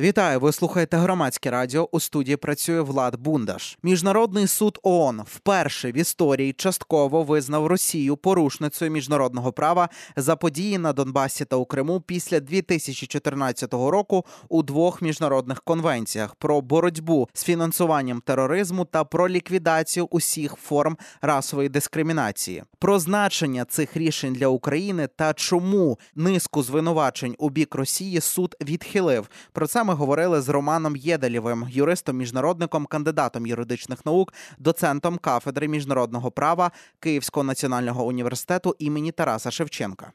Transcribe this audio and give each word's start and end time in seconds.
Вітаю, 0.00 0.40
ви 0.40 0.52
слухаєте 0.52 0.96
громадське 0.96 1.50
радіо. 1.50 1.88
У 1.92 2.00
студії 2.00 2.36
працює 2.36 2.80
Влад 2.80 3.16
Бундаш. 3.16 3.78
Міжнародний 3.82 4.46
суд 4.46 4.78
ООН 4.82 5.22
вперше 5.26 5.92
в 5.92 5.96
історії 5.96 6.52
частково 6.52 7.22
визнав 7.22 7.66
Росію 7.66 8.16
порушницею 8.16 8.90
міжнародного 8.90 9.52
права 9.52 9.88
за 10.16 10.36
події 10.36 10.78
на 10.78 10.92
Донбасі 10.92 11.44
та 11.44 11.56
у 11.56 11.64
Криму 11.64 12.00
після 12.00 12.40
2014 12.40 13.72
року 13.72 14.24
у 14.48 14.62
двох 14.62 15.02
міжнародних 15.02 15.62
конвенціях 15.62 16.34
про 16.34 16.60
боротьбу 16.60 17.28
з 17.32 17.44
фінансуванням 17.44 18.20
тероризму 18.20 18.84
та 18.84 19.04
про 19.04 19.28
ліквідацію 19.28 20.08
усіх 20.10 20.54
форм 20.54 20.96
расової 21.22 21.68
дискримінації. 21.68 22.62
Про 22.78 22.98
значення 22.98 23.64
цих 23.64 23.96
рішень 23.96 24.32
для 24.32 24.46
України 24.46 25.08
та 25.16 25.34
чому 25.34 25.98
низку 26.14 26.62
звинувачень 26.62 27.34
у 27.38 27.50
бік 27.50 27.74
Росії 27.74 28.20
суд 28.20 28.56
відхилив. 28.60 29.28
Про 29.52 29.66
це 29.66 29.81
ми 29.84 29.94
говорили 29.94 30.40
з 30.40 30.48
Романом 30.48 30.96
Єделєвим, 30.96 31.68
юристом-міжнародником, 31.72 32.86
кандидатом 32.86 33.46
юридичних 33.46 34.06
наук, 34.06 34.32
доцентом 34.58 35.18
кафедри 35.18 35.68
міжнародного 35.68 36.30
права 36.30 36.70
Київського 37.00 37.44
національного 37.44 38.04
університету 38.04 38.76
імені 38.78 39.12
Тараса 39.12 39.50
Шевченка. 39.50 40.12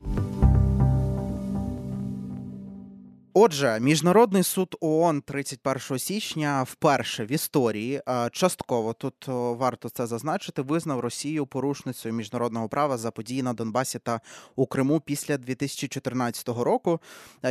Отже, 3.40 3.80
міжнародний 3.82 4.44
суд 4.44 4.76
ООН 4.82 5.22
31 5.22 6.00
січня 6.00 6.64
вперше 6.64 7.26
в 7.26 7.32
історії 7.32 8.02
частково 8.32 8.94
тут 8.94 9.28
варто 9.28 9.90
це 9.90 10.08
зазначити, 10.08 10.62
визнав 10.62 11.00
Росію 11.00 11.46
порушницею 11.46 12.14
міжнародного 12.14 12.70
права 12.70 12.98
за 12.98 13.12
події 13.12 13.44
на 13.44 13.54
Донбасі 13.54 14.00
та 14.00 14.22
у 14.56 14.66
Криму 14.66 15.00
після 15.00 15.38
2014 15.38 16.48
року. 16.48 17.00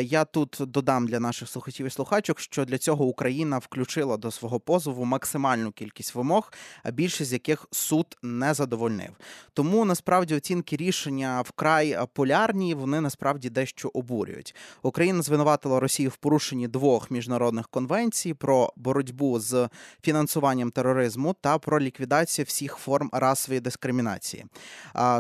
Я 0.01 0.25
тут 0.25 0.57
додам 0.61 1.07
для 1.07 1.21
наших 1.21 1.49
слухачів 1.49 1.87
і 1.87 1.91
слухачок, 1.91 2.41
що 2.41 2.65
для 2.65 2.79
цього 2.79 3.05
Україна 3.05 3.59
включила 3.59 4.17
до 4.17 4.31
свого 4.31 4.61
позову 4.61 5.05
максимальну 5.05 5.73
кількість 5.73 6.15
вимог, 6.15 6.53
а 6.83 6.91
більшість 6.91 7.31
з 7.31 7.33
яких 7.33 7.67
суд 7.71 8.17
не 8.23 8.55
задовольнив. 8.55 9.11
Тому 9.53 9.85
насправді 9.85 10.35
оцінки 10.35 10.77
рішення 10.77 11.41
вкрай 11.41 11.99
полярні. 12.13 12.75
Вони 12.75 13.01
насправді 13.01 13.51
дещо 13.51 13.91
обурюють. 13.95 14.55
Україна 14.83 15.23
звинуватила 15.23 15.76
Росію 15.81 16.11
в 16.11 16.17
порушенні 16.17 16.69
двох 16.69 17.11
міжнародних 17.11 17.69
конвенцій 17.69 18.35
про 18.35 18.73
боротьбу 18.77 19.41
з 19.41 19.69
фінансуванням 20.03 20.71
тероризму 20.71 21.35
та 21.41 21.59
про 21.59 21.81
ліквідацію 21.81 22.45
всіх 22.45 22.77
форм 22.77 23.11
расової 23.13 23.61
дискримінації. 23.61 24.45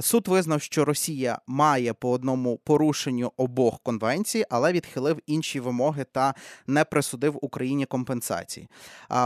Суд 0.01 0.29
визнав, 0.29 0.62
що 0.62 0.84
Росія 0.84 1.39
має 1.47 1.93
по 1.93 2.11
одному 2.11 2.57
порушенню 2.65 3.33
обох 3.37 3.81
конвенцій, 3.83 4.45
але 4.51 4.73
відхилив 4.73 5.19
інші 5.27 5.61
вимоги 5.61 6.07
та 6.12 6.34
не 6.67 6.84
присудив 6.84 7.39
Україні 7.43 7.87
компенсації. 7.87 8.69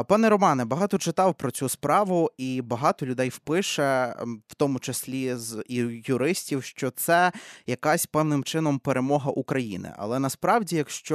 Пане 0.09 0.29
Романе, 0.29 0.65
багато 0.65 0.99
читав 0.99 1.35
про 1.35 1.51
цю 1.51 1.69
справу, 1.69 2.31
і 2.39 2.63
багато 2.63 3.07
людей 3.07 3.29
впише, 3.29 4.17
в 4.49 4.55
тому 4.55 4.79
числі 4.79 5.37
з 5.37 5.65
юристів, 6.07 6.65
що 6.65 6.91
це 6.91 7.33
якась 7.67 8.07
певним 8.07 8.45
чином 8.45 8.79
перемога 8.79 9.31
України. 9.31 9.93
Але 9.97 10.19
насправді, 10.19 10.77
якщо 10.77 11.10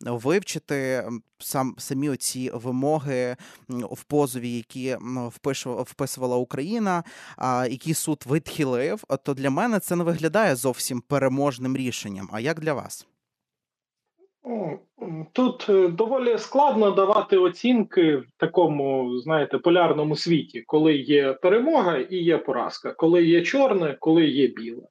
вивчити 0.00 1.08
сам 1.38 1.74
самі 1.78 2.10
оці 2.10 2.50
вимоги 2.54 3.36
в 3.68 4.04
позові, 4.04 4.50
які 4.50 4.96
вписувала 5.84 6.36
Україна, 6.36 7.04
які 7.70 7.94
суд 7.94 8.24
відхилив, 8.30 9.04
то 9.24 9.34
для 9.34 9.50
мене 9.50 9.80
це 9.80 9.96
не 9.96 10.04
виглядає 10.04 10.56
зовсім 10.56 11.00
переможним 11.00 11.76
рішенням. 11.76 12.28
А 12.32 12.40
як 12.40 12.60
для 12.60 12.72
вас? 12.72 13.06
Тут 15.32 15.66
е, 15.68 15.88
доволі 15.88 16.38
складно 16.38 16.90
давати 16.90 17.36
оцінки 17.36 18.16
в 18.16 18.26
такому, 18.36 19.18
знаєте, 19.18 19.58
полярному 19.58 20.16
світі, 20.16 20.62
коли 20.66 20.96
є 20.96 21.32
перемога 21.32 21.98
і 21.98 22.16
є 22.16 22.38
поразка, 22.38 22.92
коли 22.92 23.24
є 23.24 23.42
чорне, 23.42 23.96
коли 24.00 24.26
є 24.26 24.46
біле. 24.46 24.82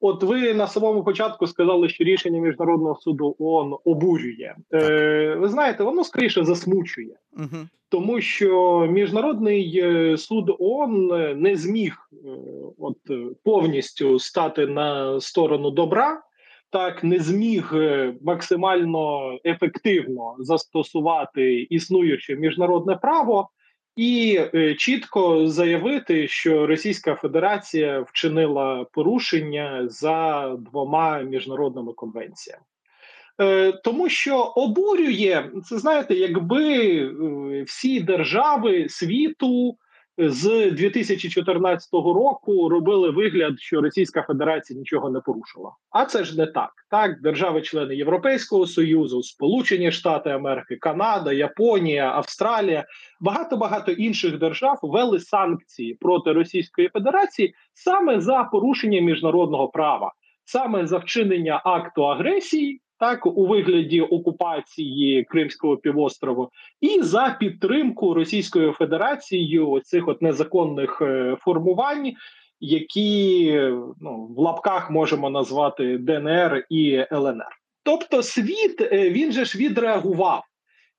От 0.00 0.22
ви 0.22 0.54
на 0.54 0.66
самому 0.66 1.04
початку 1.04 1.46
сказали, 1.46 1.88
що 1.88 2.04
рішення 2.04 2.40
міжнародного 2.40 2.94
суду 3.00 3.36
ООН 3.38 3.76
обурює. 3.84 4.54
Е, 4.74 5.36
Ви 5.38 5.48
знаєте, 5.48 5.84
воно 5.84 6.04
скоріше 6.04 6.44
засмучує, 6.44 7.16
угу. 7.36 7.66
тому 7.88 8.20
що 8.20 8.80
міжнародний 8.90 9.80
е, 9.84 10.16
суд 10.16 10.56
ООН 10.58 11.06
не 11.42 11.56
зміг 11.56 11.96
е, 12.12 12.16
от 12.78 12.96
повністю 13.44 14.18
стати 14.18 14.66
на 14.66 15.20
сторону 15.20 15.70
добра. 15.70 16.22
Так 16.72 17.04
не 17.04 17.18
зміг 17.18 17.70
е, 17.74 18.14
максимально 18.22 19.32
ефективно 19.44 20.36
застосувати 20.38 21.62
існуюче 21.62 22.36
міжнародне 22.36 22.96
право, 22.96 23.48
і 23.96 24.40
е, 24.54 24.74
чітко 24.74 25.48
заявити, 25.48 26.28
що 26.28 26.66
Російська 26.66 27.14
Федерація 27.14 28.00
вчинила 28.00 28.86
порушення 28.92 29.88
за 29.88 30.48
двома 30.58 31.18
міжнародними 31.18 31.92
конвенціями. 31.92 32.62
Е, 33.40 33.72
тому 33.72 34.08
що 34.08 34.38
обурює 34.38 35.50
це 35.64 35.78
знаєте, 35.78 36.14
якби 36.14 36.86
е, 36.96 37.62
всі 37.62 38.00
держави 38.00 38.86
світу 38.88 39.76
з 40.28 40.70
2014 40.70 41.92
року 41.92 42.68
робили 42.68 43.10
вигляд, 43.10 43.60
що 43.60 43.80
Російська 43.80 44.22
Федерація 44.22 44.78
нічого 44.78 45.10
не 45.10 45.20
порушила. 45.20 45.72
А 45.90 46.04
це 46.04 46.24
ж 46.24 46.38
не 46.38 46.46
так. 46.46 46.70
Так, 46.90 47.22
держави-члени 47.22 47.96
Європейського 47.96 48.66
союзу, 48.66 49.22
Сполучені 49.22 49.92
Штати 49.92 50.30
Америки, 50.30 50.76
Канада, 50.76 51.32
Японія, 51.32 52.12
Австралія, 52.12 52.84
багато 53.20 53.56
багато 53.56 53.92
інших 53.92 54.38
держав 54.38 54.78
ввели 54.82 55.20
санкції 55.20 55.94
проти 55.94 56.32
Російської 56.32 56.88
Федерації 56.88 57.54
саме 57.74 58.20
за 58.20 58.44
порушення 58.44 59.00
міжнародного 59.00 59.68
права, 59.68 60.12
саме 60.44 60.86
за 60.86 60.98
вчинення 60.98 61.62
акту 61.64 62.06
агресії 62.06 62.80
так 63.00 63.26
у 63.26 63.46
вигляді 63.46 64.00
окупації 64.00 65.24
Кримського 65.24 65.76
півострову, 65.76 66.50
і 66.80 67.02
за 67.02 67.36
підтримку 67.40 68.14
Російською 68.14 68.72
Федерацією 68.72 69.80
цих 69.84 70.08
от 70.08 70.22
незаконних 70.22 71.02
е, 71.02 71.36
формувань, 71.40 72.12
які 72.60 73.52
ну 74.00 74.34
в 74.36 74.38
лапках 74.38 74.90
можемо 74.90 75.30
назвати 75.30 75.98
ДНР 75.98 76.66
і 76.70 77.04
ЛНР. 77.12 77.60
Тобто, 77.82 78.22
світ 78.22 78.80
е, 78.80 79.10
він 79.10 79.32
же 79.32 79.44
ж 79.44 79.58
відреагував. 79.58 80.42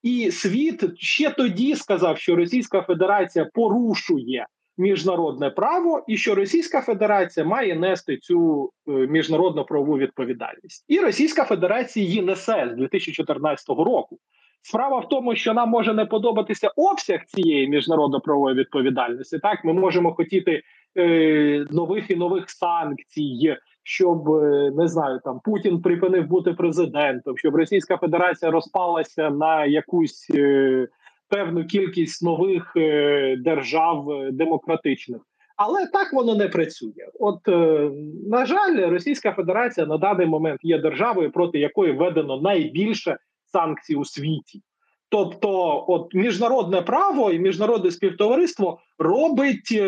І 0.04 0.32
світ 0.32 0.84
ще 1.00 1.30
тоді 1.30 1.76
сказав, 1.76 2.18
що 2.18 2.36
Російська 2.36 2.82
Федерація 2.82 3.50
порушує 3.54 4.48
міжнародне 4.78 5.50
право, 5.50 6.04
і 6.08 6.18
що 6.18 6.36
Російська 6.36 6.82
Федерація 6.82 7.46
має 7.46 7.76
нести 7.76 8.18
цю 8.18 8.70
е, 8.88 8.92
міжнародну 8.92 9.66
правову 9.66 9.98
відповідальність, 9.98 10.86
і 10.88 11.00
Російська 11.00 11.44
Федерація 11.44 12.06
її 12.06 12.22
несе 12.22 12.70
з 12.74 12.76
2014 12.76 13.70
року. 13.70 14.18
Справа 14.64 15.00
в 15.00 15.10
тому, 15.10 15.36
що 15.36 15.54
нам 15.54 15.70
може 15.70 15.94
не 15.94 16.06
подобатися 16.06 16.72
обсяг 16.76 17.26
цієї 17.26 17.68
міжнародно-правової 17.68 18.56
відповідальності. 18.56 19.40
Так, 19.40 19.66
ми 19.66 19.74
можемо 19.74 20.14
хотіти 20.14 20.62
е, 20.98 21.66
нових 21.72 22.12
і 22.12 22.16
нових 22.16 22.50
санкцій, 22.50 23.56
щоб 23.84 24.30
е, 24.30 24.72
не 24.76 24.88
знаю, 24.88 25.20
там 25.24 25.40
Путін 25.44 25.82
припинив 25.82 26.28
бути 26.28 26.54
президентом, 26.54 27.38
щоб 27.38 27.56
Російська 27.56 27.98
Федерація 27.98 28.52
розпалася 28.52 29.30
на 29.30 29.66
якусь 29.66 30.32
е, 30.36 30.88
певну 31.32 31.66
кількість 31.66 32.24
нових 32.24 32.74
е, 32.78 33.36
держав 33.38 34.12
е, 34.12 34.32
демократичних. 34.32 35.22
Але 35.58 35.86
так 35.86 36.14
воно 36.14 36.36
не 36.36 36.48
працює. 36.48 37.08
От 37.20 37.48
е, 37.48 37.90
на 38.28 38.46
жаль, 38.46 38.90
Російська 38.90 39.32
Федерація 39.32 39.86
на 39.86 39.98
даний 39.98 40.28
момент 40.28 40.60
є 40.64 40.78
державою, 40.78 41.32
проти 41.32 41.60
якої 41.60 41.94
введено 41.94 42.42
найбільше 42.42 43.18
санкцій 43.52 43.96
у 43.96 44.06
світі. 44.06 44.62
Тобто, 45.10 45.84
от 45.88 46.14
міжнародне 46.14 46.82
право 46.82 47.32
і 47.32 47.40
міжнародне 47.40 47.92
співтовариство 47.92 48.80
робить 49.00 49.80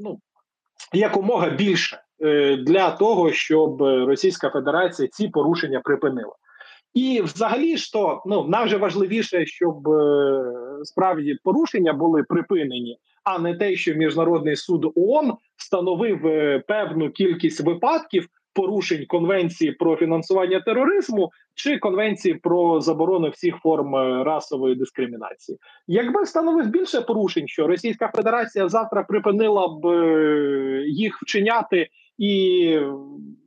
ну, 0.00 0.18
якомога 0.92 1.50
більше 1.50 2.00
для 2.58 2.90
того, 2.90 3.32
щоб 3.32 3.82
Російська 3.82 4.50
Федерація 4.50 5.08
ці 5.08 5.28
порушення 5.28 5.80
припинила. 5.80 6.32
І, 6.94 7.22
взагалі, 7.22 7.76
то 7.92 8.22
ну 8.26 8.44
нам 8.48 8.66
вже 8.66 8.76
важливіше, 8.76 9.46
щоб 9.46 9.88
е, 9.88 10.44
справді 10.82 11.38
порушення 11.44 11.92
були 11.92 12.22
припинені, 12.22 12.98
а 13.24 13.38
не 13.38 13.54
те, 13.54 13.76
що 13.76 13.94
міжнародний 13.94 14.56
суд 14.56 14.92
ООН 14.96 15.32
встановив 15.56 16.26
е, 16.26 16.62
певну 16.68 17.10
кількість 17.10 17.60
випадків 17.60 18.28
порушень 18.52 19.06
конвенції 19.06 19.72
про 19.72 19.96
фінансування 19.96 20.60
тероризму 20.60 21.30
чи 21.54 21.78
конвенції 21.78 22.34
про 22.34 22.80
заборону 22.80 23.28
всіх 23.28 23.56
форм 23.56 23.96
е, 23.96 24.24
расової 24.24 24.74
дискримінації. 24.74 25.58
Якби 25.86 26.22
встановив 26.22 26.66
більше 26.66 27.00
порушень, 27.00 27.48
що 27.48 27.66
Російська 27.66 28.10
Федерація 28.16 28.68
завтра 28.68 29.02
припинила 29.02 29.68
б 29.68 29.86
їх 30.86 31.22
вчиняти 31.22 31.88
і 32.20 32.80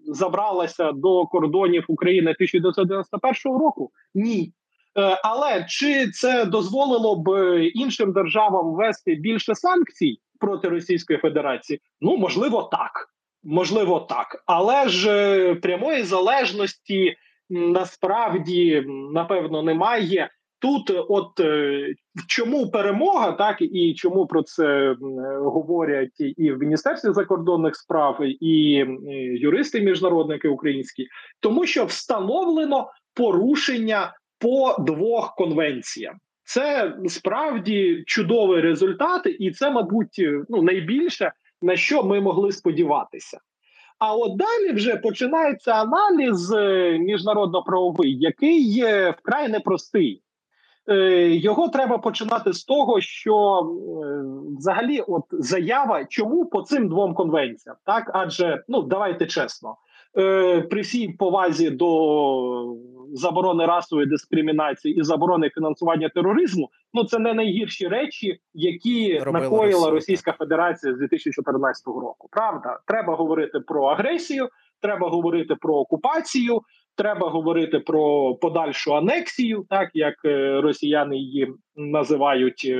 забралася 0.06 0.92
до 0.92 1.26
кордонів 1.26 1.86
України 1.88 2.32
1991 2.32 3.60
року? 3.60 3.92
Ні. 4.16 4.54
Е, 4.98 5.20
але 5.24 5.66
чи 5.70 6.08
це 6.12 6.46
дозволило 6.46 7.16
б 7.16 7.58
іншим 7.74 8.14
державам 8.14 8.74
ввести 8.74 9.16
більше 9.16 9.56
санкцій 9.56 10.18
проти 10.40 10.70
Російської 10.70 11.20
Федерації? 11.20 11.80
Ну 12.02 12.18
можливо, 12.18 12.64
так. 12.72 13.10
Можливо, 13.44 14.00
так, 14.00 14.44
але 14.46 14.90
ж 14.90 15.12
е, 15.12 15.56
прямої 15.56 16.04
залежності 16.04 17.16
насправді 17.50 18.86
напевно 19.14 19.64
немає. 19.64 20.30
Тут, 20.64 20.92
от 21.10 21.40
е, 21.40 21.94
чому 22.28 22.72
перемога, 22.72 23.32
так 23.32 23.58
і 23.62 23.94
чому 23.94 24.28
про 24.28 24.44
це 24.44 24.96
говорять 25.42 26.20
і 26.20 26.52
в 26.52 26.60
міністерстві 26.60 27.14
закордонних 27.14 27.76
справ, 27.76 28.18
і 28.40 28.86
юристи 29.40 29.82
міжнародники 29.82 30.48
українські, 30.48 31.08
тому 31.40 31.66
що 31.66 31.86
встановлено 31.86 32.92
порушення 33.14 34.14
по 34.40 34.76
двох 34.80 35.36
конвенціям. 35.36 36.16
Це 36.44 36.96
справді 37.08 38.04
чудовий 38.08 38.62
результат, 38.62 39.22
і 39.40 39.52
це, 39.52 39.72
мабуть, 39.72 40.22
ну 40.50 40.62
найбільше 40.62 41.32
на 41.62 41.76
що 41.76 42.04
ми 42.04 42.22
могли 42.22 42.52
сподіватися. 42.52 43.40
А 44.00 44.16
от 44.16 44.38
далі 44.38 44.72
вже 44.74 44.96
починається 44.96 45.72
аналіз 45.72 46.52
е, 46.52 46.98
міжнародно-правовий, 47.00 48.18
який 48.20 48.72
є 48.72 49.16
вкрай 49.20 49.50
непростий. 49.50 50.23
Е, 50.90 51.30
його 51.30 51.70
треба 51.70 51.98
починати 51.98 52.54
з 52.54 52.64
того, 52.64 53.02
що 53.02 53.60
е, 53.60 54.24
взагалі, 54.58 55.00
от 55.00 55.24
заява, 55.32 56.06
чому 56.06 56.46
по 56.46 56.62
цим 56.62 56.90
двом 56.90 57.14
конвенціям, 57.14 57.76
так 57.86 58.12
адже 58.14 58.64
ну 58.68 58.82
давайте 58.82 59.26
чесно, 59.26 59.76
Е, 60.18 60.62
при 60.62 60.82
всій 60.82 61.10
повазі 61.10 61.70
до 61.70 62.76
заборони 63.14 63.66
расової 63.66 64.08
дискримінації 64.08 65.00
і 65.00 65.04
заборони 65.04 65.50
фінансування 65.50 66.10
тероризму, 66.10 66.70
ну 66.94 67.04
це 67.04 67.20
не 67.20 67.34
найгірші 67.34 67.88
речі, 67.88 68.40
які 68.54 69.20
Робила 69.20 69.44
накоїла 69.44 69.72
Росія. 69.72 69.92
Російська 69.92 70.32
Федерація 70.32 70.94
з 70.94 70.98
2014 70.98 71.88
року. 71.88 72.28
Правда, 72.32 72.80
треба 72.88 73.16
говорити 73.16 73.60
про 73.60 73.86
агресію, 73.86 74.50
треба 74.82 75.10
говорити 75.10 75.56
про 75.56 75.76
окупацію. 75.76 76.62
Треба 76.96 77.30
говорити 77.30 77.80
про 77.80 78.36
подальшу 78.36 78.96
анексію, 78.96 79.66
так 79.70 79.90
як 79.94 80.16
е, 80.26 80.62
росіяни 80.62 81.18
її 81.18 81.54
називають, 81.76 82.72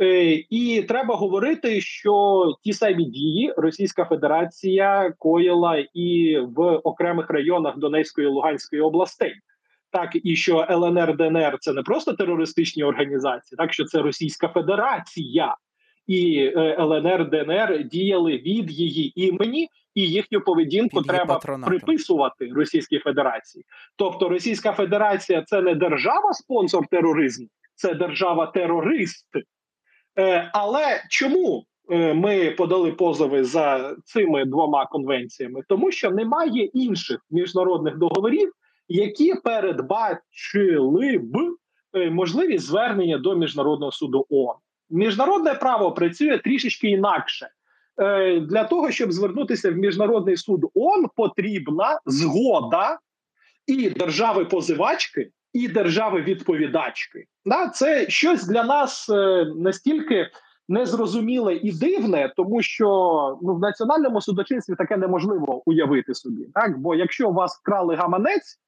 Е, 0.00 0.44
і 0.50 0.84
треба 0.88 1.14
говорити, 1.14 1.80
що 1.80 2.44
ті 2.62 2.72
самі 2.72 3.04
дії 3.04 3.54
Російська 3.56 4.04
Федерація 4.04 5.12
коїла 5.18 5.84
і 5.94 6.38
в 6.38 6.60
окремих 6.76 7.30
районах 7.30 7.78
Донецької 7.78 8.26
і 8.26 8.30
Луганської 8.30 8.82
областей. 8.82 9.34
Так 9.90 10.10
і 10.22 10.36
що 10.36 10.66
ЛНР 10.70 11.16
ДНР 11.16 11.56
це 11.60 11.72
не 11.72 11.82
просто 11.82 12.12
терористичні 12.12 12.84
організації, 12.84 13.56
так 13.56 13.72
що 13.72 13.84
це 13.84 14.02
Російська 14.02 14.48
Федерація 14.48 15.56
і 16.06 16.52
е, 16.56 16.76
ЛНР 16.80 17.30
ДНР 17.30 17.84
діяли 17.84 18.32
від 18.32 18.70
її 18.70 19.26
імені, 19.26 19.68
і 19.94 20.02
їхню 20.02 20.40
поведінку 20.40 21.00
від 21.00 21.06
треба 21.06 21.38
приписувати 21.38 22.50
Російській 22.54 22.98
Федерації. 22.98 23.64
Тобто 23.96 24.28
Російська 24.28 24.72
Федерація 24.72 25.42
це 25.42 25.62
не 25.62 25.74
держава 25.74 26.32
спонсор 26.32 26.86
тероризму, 26.86 27.48
це 27.74 27.94
держава 27.94 28.46
терорист. 28.46 29.26
Е, 30.18 30.50
але 30.52 31.04
чому 31.08 31.64
е, 31.90 32.14
ми 32.14 32.50
подали 32.50 32.92
позови 32.92 33.44
за 33.44 33.96
цими 34.04 34.44
двома 34.44 34.86
конвенціями? 34.86 35.60
Тому 35.68 35.90
що 35.90 36.10
немає 36.10 36.64
інших 36.64 37.20
міжнародних 37.30 37.98
договорів, 37.98 38.52
які 38.88 39.34
передбачили 39.34 41.18
б 41.18 41.36
е, 41.94 42.10
можливість 42.10 42.64
звернення 42.64 43.18
до 43.18 43.36
міжнародного 43.36 43.92
суду 43.92 44.26
ООН. 44.30 44.56
Міжнародне 44.90 45.54
право 45.54 45.92
працює 45.92 46.38
трішечки 46.38 46.88
інакше. 46.88 47.48
Для 48.40 48.64
того 48.64 48.90
щоб 48.90 49.12
звернутися 49.12 49.70
в 49.70 49.74
міжнародний 49.74 50.36
суд 50.36 50.64
ООН, 50.74 51.06
потрібна 51.16 52.00
згода 52.06 52.98
і 53.66 53.90
держави 53.90 54.44
позивачки 54.44 55.30
і 55.52 55.68
держави 55.68 56.22
відповідачки. 56.22 57.24
Да, 57.44 57.68
це 57.68 58.08
щось 58.08 58.46
для 58.46 58.64
нас 58.64 59.08
е, 59.08 59.46
настільки 59.56 60.30
незрозуміле 60.68 61.54
і 61.54 61.72
дивне, 61.72 62.32
тому 62.36 62.62
що 62.62 62.88
ну 63.42 63.54
в 63.54 63.60
національному 63.60 64.20
судочинстві 64.20 64.74
таке 64.74 64.96
неможливо 64.96 65.62
уявити 65.66 66.14
собі. 66.14 66.48
Так, 66.54 66.78
бо 66.78 66.94
якщо 66.94 67.30
у 67.30 67.32
вас 67.32 67.58
вкрали 67.58 67.94
гаманець, 67.94 68.58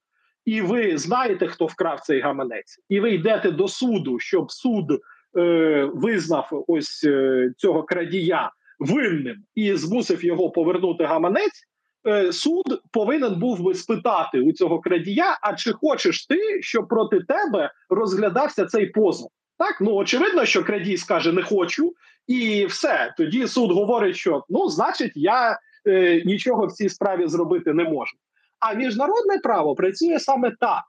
і 0.45 0.61
ви 0.61 0.97
знаєте, 0.97 1.47
хто 1.47 1.65
вкрав 1.65 1.99
цей 1.99 2.19
гаманець, 2.19 2.79
і 2.89 2.99
ви 2.99 3.11
йдете 3.11 3.51
до 3.51 3.67
суду, 3.67 4.19
щоб 4.19 4.51
суд 4.51 5.01
е, 5.37 5.89
визнав 5.93 6.63
ось 6.67 7.03
е, 7.03 7.51
цього 7.57 7.83
крадія 7.83 8.51
винним 8.79 9.35
і 9.55 9.73
змусив 9.73 10.25
його 10.25 10.49
повернути 10.49 11.03
гаманець. 11.03 11.63
Е, 12.07 12.33
суд 12.33 12.81
повинен 12.91 13.39
був 13.39 13.63
би 13.63 13.75
спитати 13.75 14.41
у 14.41 14.51
цього 14.51 14.79
крадія: 14.79 15.39
а 15.41 15.53
чи 15.55 15.73
хочеш 15.73 16.25
ти, 16.27 16.61
щоб 16.61 16.87
проти 16.87 17.19
тебе 17.19 17.71
розглядався 17.89 18.65
цей 18.65 18.85
позов? 18.85 19.29
Так, 19.57 19.81
ну 19.81 19.93
очевидно, 19.93 20.45
що 20.45 20.63
крадій 20.63 20.97
скаже 20.97 21.31
не 21.31 21.43
хочу, 21.43 21.93
і 22.27 22.65
все. 22.65 23.13
Тоді 23.17 23.47
суд 23.47 23.71
говорить, 23.71 24.15
що 24.15 24.45
ну, 24.49 24.69
значить, 24.69 25.11
я 25.15 25.59
е, 25.87 26.21
нічого 26.25 26.65
в 26.65 26.71
цій 26.71 26.89
справі 26.89 27.27
зробити 27.27 27.73
не 27.73 27.83
можу. 27.83 28.17
А 28.59 28.73
міжнародне 28.73 29.37
право 29.43 29.75
працює 29.75 30.19
саме 30.19 30.51
так. 30.59 30.83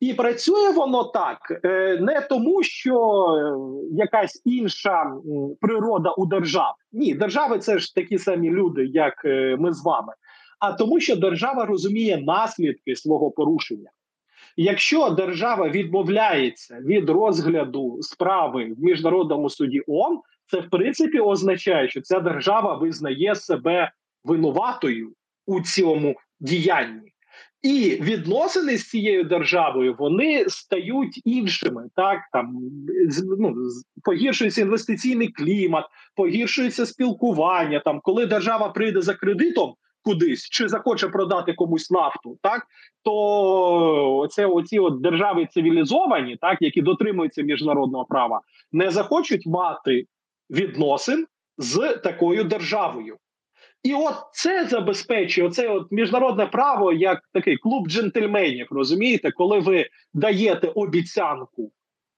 І 0.00 0.14
працює 0.14 0.70
воно 0.70 1.04
так 1.04 1.38
е, 1.64 1.98
не 2.00 2.20
тому, 2.20 2.62
що 2.62 3.26
е, 3.26 3.96
якась 3.96 4.42
інша 4.44 5.12
природа 5.60 6.10
у 6.10 6.26
держав. 6.26 6.74
Ні, 6.92 7.14
держави 7.14 7.58
це 7.58 7.78
ж 7.78 7.94
такі 7.94 8.18
самі 8.18 8.50
люди, 8.50 8.84
як 8.84 9.24
ми 9.58 9.72
з 9.72 9.84
вами 9.84 10.12
а 10.58 10.72
тому, 10.72 11.00
що 11.00 11.16
держава 11.16 11.66
розуміє 11.66 12.18
наслідки 12.18 12.96
свого 12.96 13.30
порушення. 13.30 13.90
Якщо 14.56 15.10
держава 15.10 15.68
відмовляється 15.68 16.80
від 16.80 17.10
розгляду 17.10 17.98
справи 18.00 18.74
в 18.78 18.80
міжнародному 18.80 19.50
суді 19.50 19.82
ООН, 19.86 20.20
це 20.46 20.60
в 20.60 20.70
принципі 20.70 21.20
означає, 21.20 21.88
що 21.88 22.00
ця 22.00 22.20
держава 22.20 22.74
визнає 22.74 23.34
себе 23.34 23.92
винуватою 24.24 25.12
у 25.46 25.60
цьому 25.60 26.14
діянні. 26.40 27.12
І 27.66 28.02
відносини 28.02 28.78
з 28.78 28.88
цією 28.88 29.24
державою 29.24 29.96
вони 29.98 30.44
стають 30.48 31.20
іншими. 31.24 31.88
Так 31.96 32.18
там 32.32 32.58
ну, 33.38 33.54
погіршується 34.04 34.60
інвестиційний 34.60 35.28
клімат, 35.28 35.84
погіршується 36.14 36.86
спілкування. 36.86 37.82
Там, 37.84 38.00
коли 38.02 38.26
держава 38.26 38.68
прийде 38.68 39.00
за 39.00 39.14
кредитом, 39.14 39.74
кудись 40.02 40.48
чи 40.48 40.68
захоче 40.68 41.08
продати 41.08 41.52
комусь 41.52 41.90
нафту, 41.90 42.38
так 42.42 42.66
то 43.02 44.28
це 44.30 44.46
оці 44.46 44.78
от 44.78 45.00
держави 45.00 45.48
цивілізовані, 45.50 46.36
так 46.40 46.62
які 46.62 46.82
дотримуються 46.82 47.42
міжнародного 47.42 48.04
права, 48.04 48.40
не 48.72 48.90
захочуть 48.90 49.46
мати 49.46 50.04
відносин 50.50 51.26
з 51.58 51.96
такою 52.04 52.44
державою. 52.44 53.16
І 53.86 53.94
от 53.94 54.14
це 54.32 54.64
забезпечує 54.64 55.46
оце 55.46 55.68
от 55.68 55.86
міжнародне 55.90 56.46
право 56.46 56.92
як 56.92 57.20
такий 57.32 57.56
клуб 57.56 57.88
джентльменів. 57.88 58.66
Розумієте, 58.70 59.30
коли 59.30 59.58
ви 59.58 59.86
даєте 60.14 60.68
обіцянку 60.74 61.72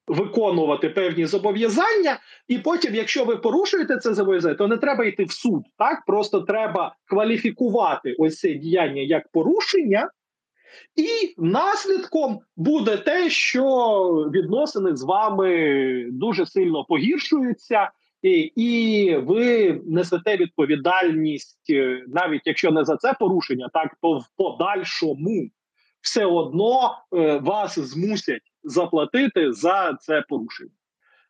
виконувати 0.06 0.88
певні 0.88 1.26
зобов'язання, 1.26 2.18
і 2.48 2.58
потім, 2.58 2.94
якщо 2.94 3.24
ви 3.24 3.36
порушуєте 3.36 3.96
це 3.96 4.14
зобов'язання, 4.14 4.54
то 4.54 4.68
не 4.68 4.76
треба 4.76 5.04
йти 5.04 5.24
в 5.24 5.32
суд. 5.32 5.62
Так 5.78 6.04
просто 6.06 6.40
треба 6.40 6.96
кваліфікувати 7.04 8.14
ось 8.18 8.38
це 8.38 8.54
діяння 8.54 9.02
як 9.02 9.28
порушення, 9.32 10.10
і 10.96 11.34
наслідком 11.38 12.40
буде 12.56 12.96
те, 12.96 13.30
що 13.30 13.64
відносини 14.34 14.96
з 14.96 15.02
вами 15.02 16.06
дуже 16.10 16.46
сильно 16.46 16.84
погіршуються. 16.84 17.90
І 18.22 19.16
ви 19.22 19.80
несете 19.86 20.36
відповідальність, 20.36 21.70
е, 21.70 22.04
навіть 22.08 22.42
якщо 22.44 22.70
не 22.70 22.84
за 22.84 22.96
це 22.96 23.14
порушення, 23.20 23.70
так 23.72 23.96
то 24.02 24.18
в 24.18 24.24
подальшому 24.36 25.50
все 26.00 26.24
одно 26.24 26.98
е, 27.16 27.38
вас 27.38 27.78
змусять 27.78 28.42
заплатити 28.64 29.52
за 29.52 29.96
це 30.00 30.24
порушення. 30.28 30.70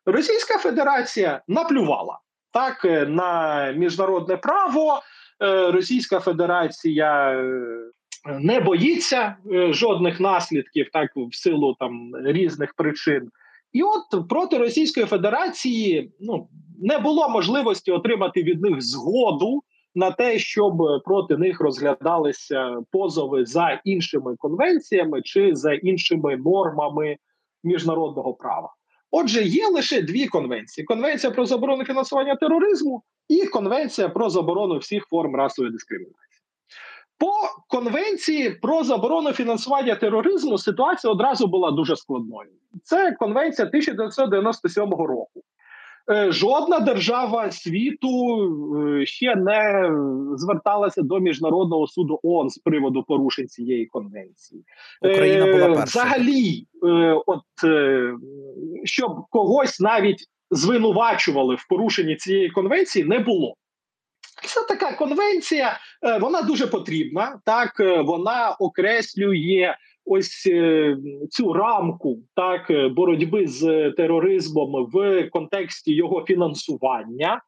Російська 0.05 0.57
Федерація 0.57 1.41
наплювала 1.47 2.19
так 2.53 2.85
е, 2.85 3.05
на 3.05 3.71
міжнародне 3.71 4.37
право. 4.37 5.01
Російська 5.71 6.19
Федерація 6.19 7.43
не 8.25 8.59
боїться 8.59 9.35
жодних 9.69 10.19
наслідків, 10.19 10.89
так 10.93 11.11
в 11.15 11.35
силу 11.35 11.75
там 11.79 12.11
різних 12.25 12.73
причин. 12.73 13.29
І 13.73 13.83
от 13.83 14.27
проти 14.29 14.57
Російської 14.57 15.05
Федерації 15.05 16.11
ну 16.19 16.47
не 16.81 16.99
було 16.99 17.29
можливості 17.29 17.91
отримати 17.91 18.43
від 18.43 18.61
них 18.61 18.81
згоду 18.81 19.63
на 19.95 20.11
те, 20.11 20.39
щоб 20.39 20.73
проти 21.05 21.37
них 21.37 21.61
розглядалися 21.61 22.77
позови 22.91 23.45
за 23.45 23.81
іншими 23.83 24.35
конвенціями 24.37 25.21
чи 25.21 25.55
за 25.55 25.73
іншими 25.73 26.37
нормами 26.37 27.17
міжнародного 27.63 28.33
права. 28.33 28.73
Отже, 29.11 29.43
є 29.43 29.67
лише 29.67 30.01
дві 30.01 30.27
конвенції: 30.27 30.85
конвенція 30.85 31.31
про 31.31 31.45
заборону 31.45 31.85
фінансування 31.85 32.35
тероризму 32.35 33.03
і 33.27 33.45
конвенція 33.45 34.09
про 34.09 34.29
заборону 34.29 34.77
всіх 34.77 35.05
форм 35.09 35.35
расової 35.35 35.71
дискримінації. 35.71 36.28
По 37.19 37.31
конвенції 37.67 38.49
про 38.49 38.83
заборону 38.83 39.31
фінансування 39.31 39.95
тероризму 39.95 40.57
ситуація 40.57 41.13
одразу 41.13 41.47
була 41.47 41.71
дуже 41.71 41.95
складною. 41.95 42.49
Це 42.83 43.11
конвенція 43.11 43.67
1997 43.67 44.89
року. 44.89 45.41
Е, 46.11 46.31
жодна 46.31 46.79
держава 46.79 47.51
світу 47.51 48.09
е, 49.01 49.05
ще 49.05 49.35
не 49.35 49.91
зверталася 50.35 51.01
до 51.01 51.19
міжнародного 51.19 51.87
суду 51.87 52.19
ООН 52.23 52.49
з 52.49 52.57
приводу 52.57 53.03
порушень 53.03 53.47
цієї 53.47 53.85
конвенції. 53.85 54.63
Україна 55.01 55.45
була 55.45 55.67
перша. 55.67 55.83
Взагалі, 55.83 56.65
от 57.25 57.43
щоб 58.83 59.11
когось 59.29 59.79
навіть 59.79 60.25
звинувачували 60.51 61.55
в 61.55 61.67
порушенні 61.69 62.15
цієї 62.15 62.49
конвенції, 62.49 63.05
не 63.05 63.19
було. 63.19 63.55
Це 64.45 64.65
така 64.67 64.93
конвенція, 64.93 65.79
е, 66.03 66.17
вона 66.19 66.41
дуже 66.41 66.67
потрібна. 66.67 67.39
Так 67.45 67.79
вона 68.05 68.55
окреслює 68.59 69.75
ось 70.05 70.47
е, 70.47 70.97
цю 71.29 71.53
рамку 71.53 72.19
так 72.35 72.71
е, 72.71 72.89
боротьби 72.89 73.47
з 73.47 73.91
тероризмом 73.97 74.89
в 74.93 75.29
контексті 75.29 75.93
його 75.93 76.25
фінансування, 76.27 77.41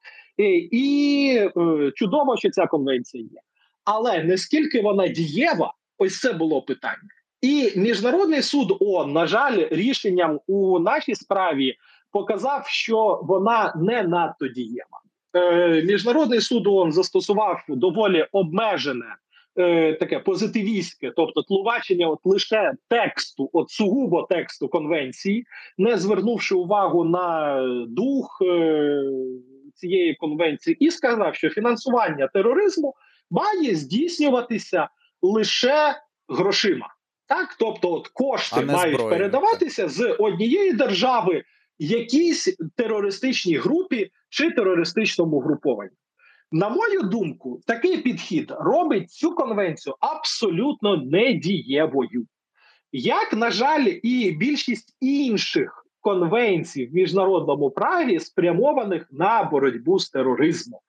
і 0.71 1.50
чудово, 1.95 2.38
що 2.38 2.50
ця 2.50 2.67
конвенція 2.67 3.24
є. 3.24 3.39
Але 3.86 4.24
наскільки 4.24 4.81
вона 4.81 5.07
дієва, 5.07 5.74
ось 5.98 6.19
це 6.19 6.33
було 6.33 6.62
питання. 6.62 7.10
І 7.41 7.71
міжнародний 7.75 8.41
суд 8.41 8.77
ООН, 8.79 9.13
на 9.13 9.27
жаль, 9.27 9.67
рішенням 9.71 10.39
у 10.48 10.79
нашій 10.79 11.15
справі 11.15 11.75
показав, 12.12 12.67
що 12.67 13.19
вона 13.24 13.74
не 13.77 14.03
надто 14.03 14.48
дієва. 14.48 15.01
Е, 15.33 15.81
Міжнародний 15.81 16.41
суд 16.41 16.67
ООН 16.67 16.91
застосував 16.91 17.63
доволі 17.67 18.27
обмежене 18.31 19.15
е, 19.55 19.93
таке 19.93 20.19
позитивістське, 20.19 21.11
тобто 21.15 21.41
тлумачення 21.41 22.07
от 22.07 22.19
лише 22.23 22.73
тексту, 22.89 23.50
от 23.53 23.69
сугубо 23.69 24.23
тексту 24.29 24.67
конвенції, 24.67 25.45
не 25.77 25.97
звернувши 25.97 26.55
увагу 26.55 27.03
на 27.03 27.57
дух 27.88 28.41
е, 28.41 29.03
цієї 29.75 30.15
конвенції, 30.15 30.77
і 30.79 30.91
сказав, 30.91 31.35
що 31.35 31.50
фінансування 31.50 32.27
тероризму 32.27 32.93
має 33.31 33.75
здійснюватися 33.75 34.89
лише 35.21 35.95
грошима. 36.29 36.88
Так, 37.27 37.55
тобто, 37.59 37.93
от 37.93 38.07
кошти 38.07 38.65
мають 38.65 38.95
зброю, 38.95 39.09
передаватися 39.09 39.89
з 39.89 40.15
однієї 40.19 40.73
держави 40.73 41.43
якійсь 41.79 42.57
терористичній 42.75 43.55
групі 43.55 44.11
чи 44.31 44.51
терористичному 44.51 45.39
групованню. 45.39 45.91
На 46.51 46.69
мою 46.69 47.01
думку, 47.01 47.61
такий 47.67 47.97
підхід 47.97 48.53
робить 48.59 49.11
цю 49.11 49.35
конвенцію 49.35 49.95
абсолютно 50.00 50.97
недієвою. 50.97 52.25
Як, 52.91 53.33
на 53.33 53.51
жаль, 53.51 53.85
і 54.03 54.31
більшість 54.31 54.95
інших 55.00 55.85
конвенцій 56.01 56.85
в 56.85 56.93
міжнародному 56.93 57.71
праві 57.71 58.19
спрямованих 58.19 59.07
на 59.11 59.43
боротьбу 59.43 60.00
з 60.00 60.09
тероризмом. 60.09 60.79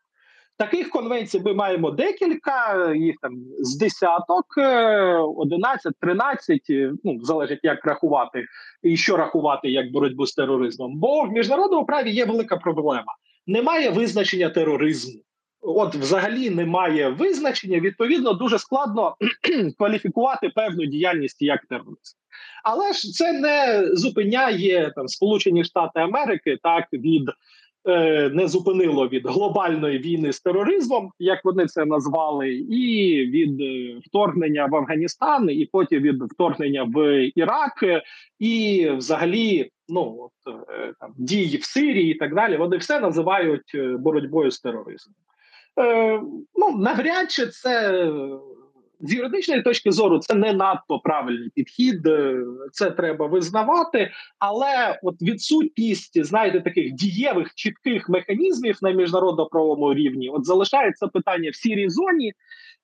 Таких 0.57 0.91
конвенцій 0.91 1.41
ми 1.41 1.55
маємо 1.55 1.91
декілька, 1.91 2.93
їх 2.95 3.17
там 3.23 3.33
з 3.59 3.79
десяток, 3.79 4.47
11, 5.37 5.93
13, 6.01 6.61
ну 7.05 7.25
залежить 7.25 7.61
як 7.63 7.87
рахувати 7.87 8.45
і 8.83 8.97
що 8.97 9.17
рахувати 9.17 9.71
як 9.71 9.93
боротьбу 9.93 10.27
з 10.27 10.35
тероризмом. 10.35 10.99
Бо 10.99 11.23
в 11.23 11.33
міжнародному 11.33 11.87
праві 11.87 12.11
є 12.11 12.25
велика 12.25 12.57
проблема: 12.57 13.15
немає 13.47 13.91
визначення 13.91 14.49
тероризму. 14.49 15.21
От, 15.61 15.95
взагалі, 15.95 16.51
немає 16.51 17.09
визначення. 17.09 17.81
Відповідно, 17.81 18.33
дуже 18.33 18.59
складно 18.59 19.17
кваліфікувати 19.79 20.49
певну 20.49 20.87
діяльність 20.87 21.43
як 21.43 21.67
тероризм. 21.67 22.17
Але 22.65 22.93
ж 22.93 23.11
це 23.13 23.33
не 23.33 23.89
зупиняє 23.93 24.93
там 24.97 25.09
Сполучені 25.09 25.65
Штати 25.65 26.01
Америки 26.01 26.59
так 26.63 26.89
від 26.93 27.31
Е, 27.89 28.31
не 28.35 28.49
зупинило 28.49 29.09
від 29.09 29.27
глобальної 29.27 29.99
війни 29.99 30.33
з 30.33 30.41
тероризмом, 30.41 31.11
як 31.19 31.45
вони 31.45 31.67
це 31.67 31.85
назвали, 31.85 32.55
і 32.55 33.17
від 33.27 33.61
е, 33.61 34.01
вторгнення 34.07 34.67
в 34.67 34.77
Афганістан, 34.77 35.51
і 35.51 35.69
потім 35.73 36.03
від 36.03 36.23
вторгнення 36.23 36.83
в 36.95 37.31
Ірак, 37.35 37.85
і 38.39 38.89
взагалі, 38.97 39.71
ну 39.93 40.17
от 40.21 40.55
е, 40.69 40.93
там 41.01 41.15
дії 41.19 41.57
в 41.57 41.65
Сирії 41.65 42.15
і 42.15 42.19
так 42.19 42.35
далі. 42.35 42.57
Вони 42.57 42.77
все 42.77 43.01
називають 43.01 43.77
боротьбою 43.99 44.51
з 44.51 44.61
тероризмом. 44.61 45.15
Е, 45.81 46.21
Ну 46.55 46.77
навряд 46.79 47.31
чи 47.31 47.47
це 47.47 48.09
з 49.03 49.15
юридичної 49.15 49.63
точки 49.63 49.93
зору 49.93 50.19
це 50.19 50.35
не 50.35 50.53
надто 50.53 50.99
правильний 50.99 51.51
підхід, 51.55 52.07
е, 52.07 52.45
це 52.73 52.91
треба 52.91 53.27
визнавати. 53.27 54.11
Але 54.39 54.99
от 55.03 55.23
відсутність 55.23 56.25
знаєте 56.25 56.61
таких 56.61 56.93
дієвих 56.93 57.55
чітких 57.55 58.09
механізмів 58.09 58.79
на 58.83 58.91
міжнародно-правовому 58.91 59.95
рівні 59.95 60.29
от 60.29 60.47
залишається 60.47 61.07
питання 61.07 61.51
в 61.51 61.57
сірій 61.57 61.89
зоні. 61.89 62.33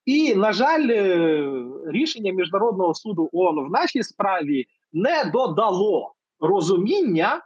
І, 0.07 0.35
на 0.35 0.53
жаль, 0.53 0.89
е, 0.91 1.45
рішення 1.87 2.33
міжнародного 2.33 2.95
суду 2.95 3.29
ООН 3.33 3.69
в 3.69 3.71
нашій 3.71 4.03
справі 4.03 4.67
не 4.93 5.31
додало 5.33 6.15
розуміння 6.41 7.43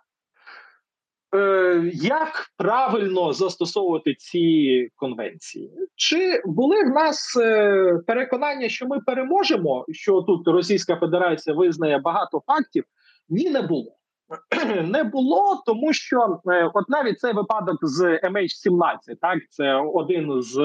Е, 1.34 1.90
як 1.94 2.46
правильно 2.56 3.32
застосовувати 3.32 4.14
ці 4.14 4.88
конвенції? 4.96 5.70
Чи 5.96 6.42
були 6.44 6.84
в 6.84 6.88
нас 6.88 7.37
е, 7.40 7.99
переконання, 8.06 8.68
що 8.68 8.87
ми 8.87 9.00
переможемо? 9.00 9.84
Що 9.92 10.22
тут 10.22 10.49
Російська 10.49 10.96
Федерація 10.96 11.56
визнає 11.56 11.99
багато 11.99 12.42
фактів? 12.46 12.84
Ні, 13.28 13.50
не 13.50 13.62
було. 13.62 13.96
Не 14.84 15.04
було, 15.04 15.62
тому 15.66 15.92
що 15.92 16.40
е, 16.46 16.70
от 16.75 16.88
навіть 16.88 17.20
цей 17.20 17.32
випадок 17.32 17.78
з 17.82 18.00
MH17, 18.00 18.96
так 19.20 19.38
це 19.50 19.75
один 19.75 20.42
з 20.42 20.56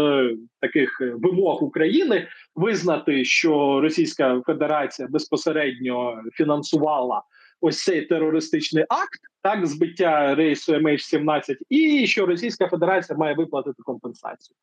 таких 0.61 1.01
вимог 1.01 1.63
України 1.63 2.27
визнати, 2.55 3.25
що 3.25 3.81
Російська 3.81 4.41
Федерація 4.45 5.07
безпосередньо 5.11 6.21
фінансувала 6.33 7.23
ось 7.61 7.83
цей 7.83 8.01
терористичний 8.05 8.85
акт, 8.89 9.19
так 9.41 9.67
збиття 9.67 10.35
рейсу 10.35 10.73
MH17, 10.73 11.55
і 11.69 12.07
що 12.07 12.25
Російська 12.25 12.67
Федерація 12.67 13.17
має 13.17 13.35
виплатити 13.35 13.83
компенсацію. 13.83 14.55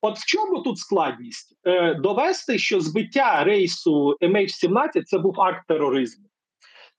От 0.00 0.18
в 0.18 0.26
чому 0.26 0.58
тут 0.58 0.78
складність 0.78 1.52
Е, 1.64 1.94
довести, 1.94 2.58
що 2.58 2.80
збиття 2.80 3.44
рейсу 3.44 4.16
MH17 4.20 5.02
це 5.04 5.18
був 5.18 5.40
акт 5.40 5.66
тероризму, 5.68 6.24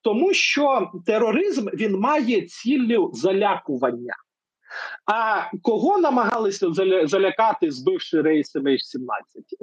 тому 0.02 0.34
що 0.34 0.92
тероризм 1.06 1.68
він 1.74 2.00
має 2.00 2.42
ціллю 2.42 3.12
залякування. 3.14 4.14
А 5.06 5.42
кого 5.62 5.98
намагалися 5.98 6.74
залякати, 7.06 7.72
збивши 7.72 8.22
рейс 8.22 8.56
MH17? 8.56 9.08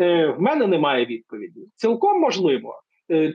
Е, 0.00 0.26
В 0.26 0.40
мене 0.40 0.66
немає 0.66 1.06
відповіді. 1.06 1.60
Цілком 1.76 2.20
можливо, 2.20 2.82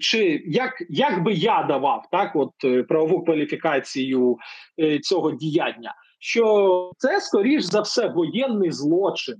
чи 0.01 0.44
як 0.46 0.84
як 0.89 1.24
би 1.24 1.34
я 1.34 1.63
давав 1.63 2.05
так, 2.12 2.36
от 2.36 2.51
е, 2.63 2.84
правову 2.84 3.24
кваліфікацію 3.24 4.38
е, 4.79 5.00
цього 5.00 5.32
діяння, 5.32 5.96
що 6.20 6.91
це 6.98 7.22
скоріш 7.22 7.63
за 7.63 7.82
все 7.82 8.08
воєнний 8.08 8.72
злочин, 8.72 9.36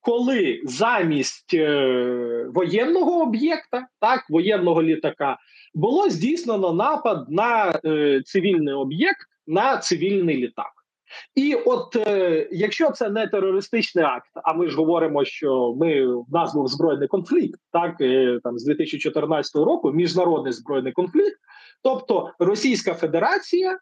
коли 0.00 0.60
замість 0.64 1.54
е, 1.54 2.46
воєнного 2.54 3.22
об'єкта, 3.22 3.86
так 4.00 4.30
воєнного 4.30 4.82
літака, 4.82 5.38
було 5.74 6.10
здійснено 6.10 6.72
напад 6.72 7.26
на 7.28 7.80
е, 7.84 8.22
цивільний 8.24 8.74
об'єкт 8.74 9.26
на 9.46 9.78
цивільний 9.78 10.36
літак. 10.36 10.77
І 11.34 11.54
от 11.54 11.96
е, 11.96 12.48
якщо 12.52 12.90
це 12.90 13.10
не 13.10 13.26
терористичний 13.26 14.04
акт, 14.04 14.30
а 14.34 14.52
ми 14.52 14.68
ж 14.68 14.76
говоримо, 14.76 15.24
що 15.24 15.74
ми 15.80 16.06
в 16.06 16.26
нас 16.32 16.54
був 16.54 16.68
збройний 16.68 17.08
конфлікт, 17.08 17.60
так 17.72 17.96
е, 18.00 18.40
там 18.44 18.58
з 18.58 18.64
2014 18.64 19.56
року 19.56 19.92
міжнародний 19.92 20.52
збройний 20.52 20.92
конфлікт, 20.92 21.38
тобто 21.82 22.30
Російська 22.38 22.94
Федерація 22.94 23.78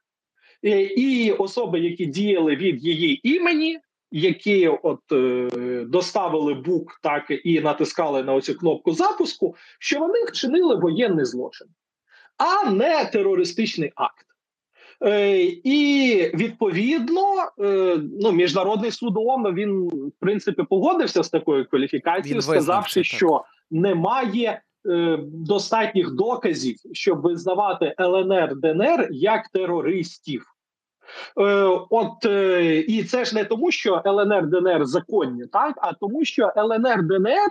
е, 0.65 0.83
і 0.83 1.33
особи, 1.33 1.81
які 1.81 2.07
діяли 2.07 2.57
від 2.57 2.85
її 2.85 3.29
імені. 3.37 3.79
Які 4.11 4.69
от 4.69 5.13
е, 5.13 5.85
доставили 5.89 6.55
бук, 6.55 7.01
так 7.03 7.25
і 7.45 7.61
натискали 7.61 8.23
на 8.23 8.35
оцю 8.35 8.55
кнопку 8.55 8.93
запуску, 8.93 9.57
що 9.79 9.99
вони 9.99 10.25
вчинили 10.25 10.77
воєнний 10.77 11.25
злочин, 11.25 11.67
а 12.39 12.71
не 12.71 13.05
терористичний 13.05 13.93
акт. 13.95 14.27
Е, 15.05 15.43
і 15.45 16.31
відповідно 16.35 17.23
е, 17.61 17.99
ну 18.21 18.33
міжнародний 18.33 18.91
суд 18.91 19.17
ООН, 19.17 19.55
він 19.55 19.89
в 19.89 20.13
принципі 20.21 20.63
погодився 20.63 21.23
з 21.23 21.31
такою 21.31 21.67
кваліфікацією, 21.69 22.43
сказавши, 22.43 23.05
що 23.05 23.45
немає 23.71 24.63
е, 24.89 25.19
достатніх 25.23 26.11
доказів, 26.11 26.77
щоб 26.93 27.21
визнавати 27.21 27.95
ЛНР 28.01 28.57
ДНР 28.57 29.09
як 29.11 29.49
терористів. 29.49 30.45
От 31.91 32.25
і 32.89 33.05
це 33.05 33.25
ж 33.25 33.35
не 33.35 33.45
тому, 33.45 33.71
що 33.71 34.03
ЛНР 34.07 34.47
ДНР 34.47 34.87
законні, 34.87 35.47
так 35.53 35.75
а 35.77 35.93
тому, 35.93 36.25
що 36.25 36.53
ЛНР 36.57 37.03
ДНР 37.03 37.49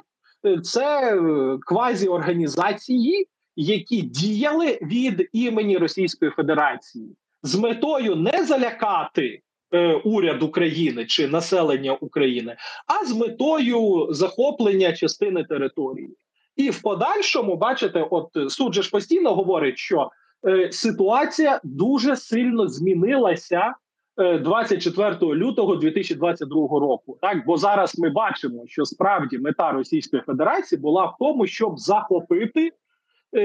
це 0.63 1.19
квазіорганізації, 1.61 3.27
які 3.55 4.01
діяли 4.01 4.79
від 4.81 5.29
імені 5.33 5.77
Російської 5.77 6.31
Федерації 6.31 7.15
з 7.45 7.55
метою 7.55 8.15
не 8.15 8.45
залякати 8.45 9.41
е, 9.73 9.93
уряд 9.93 10.43
України 10.43 11.05
чи 11.05 11.27
населення 11.27 11.93
України, 11.93 12.55
а 12.87 13.05
з 13.05 13.15
метою 13.15 14.07
захоплення 14.09 14.93
частини 14.93 15.43
території. 15.43 16.09
І 16.55 16.69
в 16.69 16.81
подальшому, 16.81 17.55
бачите, 17.55 18.07
от 18.11 18.27
суд 18.49 18.73
же 18.73 18.81
ж 18.81 18.91
постійно 18.91 19.35
говорить, 19.35 19.77
що 19.77 20.09
е, 20.47 20.71
ситуація 20.71 21.59
дуже 21.63 22.15
сильно 22.15 22.67
змінилася 22.67 23.73
е, 24.17 24.39
24 24.39 25.15
лютого 25.21 25.75
2022 25.75 26.55
року. 26.79 27.17
Так, 27.21 27.45
бо 27.45 27.57
зараз 27.57 27.99
ми 27.99 28.09
бачимо, 28.09 28.63
що 28.67 28.85
справді 28.85 29.37
мета 29.37 29.71
Російської 29.71 30.23
Федерації 30.25 30.81
була 30.81 31.05
в 31.05 31.15
тому, 31.19 31.47
щоб 31.47 31.79
захопити 31.79 32.67
е, 32.67 32.71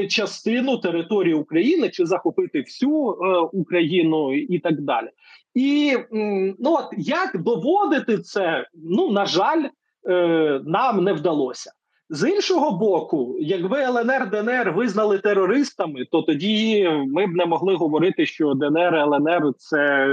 частину 0.08 0.78
території 0.78 1.34
України 1.34 1.88
чи 1.88 2.06
захопити 2.06 2.60
всю 2.60 3.10
е, 3.10 3.38
Україну 3.52 4.34
і 4.34 4.58
так 4.58 4.80
далі. 4.80 5.08
І 5.54 5.96
ну 6.58 6.74
от 6.74 6.86
як 6.98 7.42
доводити 7.42 8.18
це, 8.18 8.66
ну 8.74 9.10
на 9.10 9.26
жаль, 9.26 9.64
е, 10.08 10.60
нам 10.64 11.04
не 11.04 11.12
вдалося. 11.12 11.72
З 12.10 12.30
іншого 12.30 12.70
боку, 12.70 13.36
якби 13.40 13.78
ЛНР 13.78 14.30
ДНР 14.30 14.72
визнали 14.72 15.18
терористами, 15.18 16.06
то 16.10 16.22
тоді 16.22 16.88
ми 17.06 17.26
б 17.26 17.30
не 17.30 17.46
могли 17.46 17.74
говорити, 17.74 18.26
що 18.26 18.54
ДНР 18.54 18.94
ЛНР 18.94 19.52
це 19.56 20.06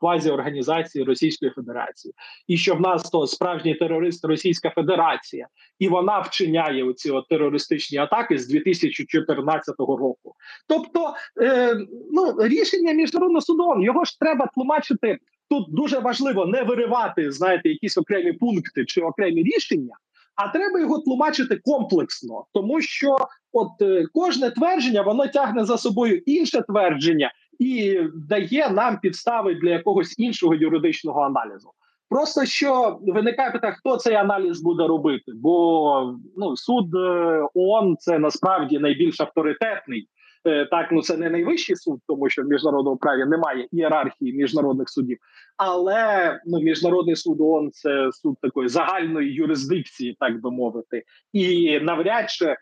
квазіорганізації 0.00 1.04
Російської 1.04 1.50
Федерації, 1.50 2.14
і 2.46 2.56
що 2.56 2.74
в 2.74 2.80
нас 2.80 3.10
то 3.10 3.26
справжній 3.26 3.74
терорист 3.74 4.24
Російська 4.24 4.70
Федерація, 4.70 5.46
і 5.78 5.88
вона 5.88 6.20
вчиняє 6.20 6.84
оці 6.84 7.10
от 7.10 7.28
терористичні 7.28 7.98
атаки 7.98 8.38
з 8.38 8.48
2014 8.48 9.74
року. 9.78 10.34
Тобто, 10.68 11.14
е, 11.42 11.76
ну 12.12 12.36
рішення 12.38 12.92
міжнародного 12.92 13.40
суду 13.40 13.82
його 13.82 14.04
ж 14.04 14.20
треба 14.20 14.48
тлумачити. 14.54 15.18
Тут 15.50 15.66
дуже 15.74 15.98
важливо 15.98 16.46
не 16.46 16.62
виривати, 16.62 17.32
знаєте, 17.32 17.68
якісь 17.68 17.98
окремі 17.98 18.32
пункти 18.32 18.84
чи 18.84 19.00
окремі 19.00 19.42
рішення. 19.42 19.94
А 20.36 20.48
треба 20.48 20.80
його 20.80 20.98
тлумачити 20.98 21.60
комплексно, 21.64 22.44
тому 22.52 22.80
що 22.80 23.16
от 23.52 23.82
е, 23.82 24.04
кожне 24.14 24.50
твердження 24.50 25.02
воно 25.02 25.26
тягне 25.26 25.64
за 25.64 25.78
собою 25.78 26.22
інше 26.26 26.62
твердження 26.68 27.32
і 27.60 28.00
дає 28.28 28.70
нам 28.70 28.98
підстави 28.98 29.54
для 29.54 29.70
якогось 29.70 30.18
іншого 30.18 30.54
юридичного 30.54 31.20
аналізу. 31.20 31.70
Просто 32.08 32.44
що 32.44 32.98
виникає 33.02 33.50
питання, 33.50 33.76
хто 33.78 33.96
цей 33.96 34.14
аналіз 34.14 34.62
буде 34.62 34.86
робити? 34.86 35.32
Бо 35.34 36.14
ну 36.36 36.56
суд 36.56 36.94
е, 36.94 37.46
ООН 37.54 37.96
це 37.98 38.18
насправді 38.18 38.78
найбільш 38.78 39.20
авторитетний. 39.20 40.08
Е, 40.46 40.66
Так, 40.66 40.88
ну 40.92 41.02
це 41.02 41.16
не 41.16 41.30
найвищий 41.30 41.76
суд, 41.76 42.00
тому 42.06 42.30
що 42.30 42.42
в 42.42 42.46
міжнародному 42.46 42.96
праві 42.96 43.24
немає 43.24 43.68
ієрархії 43.72 44.32
міжнародних 44.32 44.88
судів. 44.88 45.18
Але 45.56 46.40
ну 46.46 46.60
міжнародний 46.60 47.16
суд 47.16 47.40
ООН– 47.40 47.70
це 47.72 48.12
суд 48.12 48.36
такої 48.42 48.68
загальної 48.68 49.32
юрисдикції, 49.32 50.16
так 50.20 50.40
би 50.40 50.50
мовити, 50.50 51.02
і 51.32 51.80
навряд 51.80 52.30
чи 52.30 52.56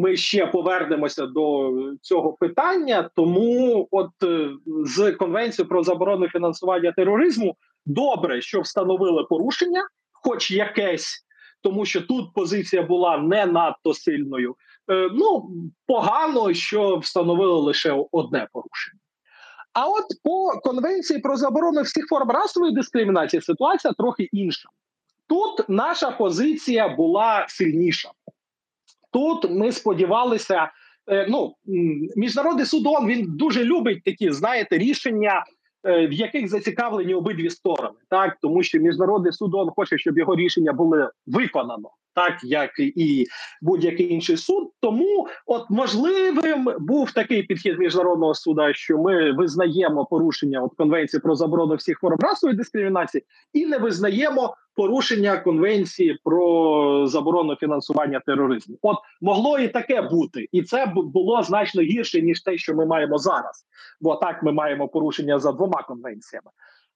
ми 0.00 0.16
ще 0.16 0.46
повернемося 0.46 1.26
до 1.26 1.72
цього 2.02 2.32
питання. 2.32 3.10
Тому, 3.16 3.88
от 3.90 4.10
е, 4.22 4.50
з 4.66 5.12
конвенцією 5.12 5.68
про 5.68 5.82
заборону 5.82 6.28
фінансування 6.28 6.92
тероризму, 6.92 7.56
добре, 7.86 8.40
що 8.40 8.60
встановили 8.60 9.24
порушення, 9.24 9.88
хоч 10.12 10.50
якесь, 10.50 11.26
тому 11.62 11.84
що 11.84 12.00
тут 12.00 12.34
позиція 12.34 12.82
була 12.82 13.18
не 13.18 13.46
надто 13.46 13.94
сильною. 13.94 14.54
Е, 14.90 15.08
Ну 15.12 15.50
погано, 15.86 16.54
що 16.54 16.96
встановили 16.96 17.60
лише 17.60 18.04
одне 18.12 18.48
порушення. 18.52 19.00
А 19.72 19.86
от 19.86 20.04
по 20.24 20.60
конвенції 20.70 21.18
про 21.18 21.36
заборону 21.36 21.82
всіх 21.82 22.06
форм 22.06 22.30
расової 22.30 22.74
дискримінації 22.74 23.42
ситуація 23.42 23.92
трохи 23.92 24.28
інша. 24.32 24.68
Тут 25.28 25.68
наша 25.68 26.10
позиція 26.10 26.88
була 26.88 27.46
сильніша. 27.48 28.10
Тут 29.12 29.50
ми 29.50 29.72
сподівалися. 29.72 30.70
е, 31.10 31.26
Ну 31.30 31.54
міжнародний 32.16 32.66
суд 32.66 32.86
ООН, 32.86 33.06
він 33.06 33.26
дуже 33.28 33.64
любить 33.64 34.04
такі, 34.04 34.30
знаєте, 34.30 34.78
рішення, 34.78 35.44
е, 35.84 36.06
в 36.06 36.12
яких 36.12 36.48
зацікавлені 36.48 37.14
обидві 37.14 37.50
сторони, 37.50 37.98
так 38.10 38.36
тому 38.42 38.62
що 38.62 38.78
міжнародний 38.78 39.32
суд 39.32 39.54
ООН 39.54 39.70
хоче, 39.76 39.98
щоб 39.98 40.18
його 40.18 40.36
рішення 40.36 40.72
були 40.72 41.10
виконано, 41.26 41.90
так 42.14 42.38
як 42.42 42.70
і 42.78 43.26
будь-який 43.62 44.12
інший 44.12 44.36
суд. 44.36 44.70
Тому, 44.80 45.28
от 45.46 45.70
можливим 45.70 46.68
був 46.78 47.12
такий 47.12 47.42
підхід 47.42 47.78
міжнародного 47.78 48.34
суду, 48.34 48.62
що 48.72 48.98
ми 48.98 49.32
визнаємо 49.32 50.06
порушення 50.06 50.62
от 50.62 50.74
конвенції 50.76 51.20
про 51.20 51.34
заборону 51.34 51.74
всіх 51.74 51.98
форм 51.98 52.18
расової 52.20 52.56
дискримінації 52.56 53.24
і 53.52 53.66
не 53.66 53.78
визнаємо 53.78 54.54
порушення 54.76 55.36
конвенції 55.36 56.18
про 56.24 57.06
заборону 57.06 57.56
фінансування 57.56 58.20
тероризму. 58.26 58.76
От 58.82 58.96
могло 59.20 59.58
і 59.58 59.68
таке 59.68 60.02
бути, 60.02 60.48
і 60.52 60.62
це 60.62 60.92
було 60.94 61.42
значно 61.42 61.82
гірше 61.82 62.22
ніж 62.22 62.42
те, 62.42 62.58
що 62.58 62.74
ми 62.74 62.86
маємо 62.86 63.18
зараз. 63.18 63.66
Бо 64.00 64.16
так 64.16 64.42
ми 64.42 64.52
маємо 64.52 64.88
порушення 64.88 65.38
за 65.38 65.52
двома 65.52 65.82
конвенціями. 65.82 66.50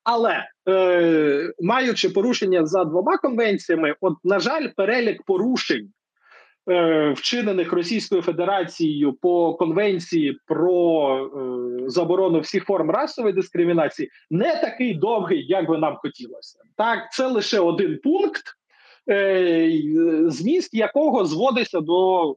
Але 0.05 0.45
е, 0.69 1.53
маючи 1.61 2.09
порушення 2.09 2.67
за 2.67 2.85
двома 2.85 3.19
конвенціями, 3.19 3.95
от 4.01 4.15
на 4.25 4.39
жаль, 4.39 4.69
перелік 4.77 5.23
порушень, 5.23 5.89
е, 6.71 7.11
вчинених 7.11 7.73
Російською 7.73 8.23
Федерацією 8.23 9.13
по 9.13 9.55
конвенції 9.55 10.39
про 10.47 11.17
е, 11.27 11.91
заборону 11.91 12.41
всіх 12.41 12.65
форм 12.65 12.91
расової 12.91 13.35
дискримінації, 13.35 14.11
не 14.31 14.57
такий 14.57 14.95
довгий, 14.95 15.47
як 15.47 15.69
би 15.69 15.79
нам 15.79 15.97
хотілося. 15.97 16.59
Так, 16.77 17.13
це 17.13 17.27
лише 17.27 17.61
один 17.61 17.99
пункт. 18.03 18.43
е, 19.11 19.71
Зміст 20.27 20.75
якого 20.75 21.25
зводиться 21.25 21.81
до 21.81 22.31
е, 22.31 22.35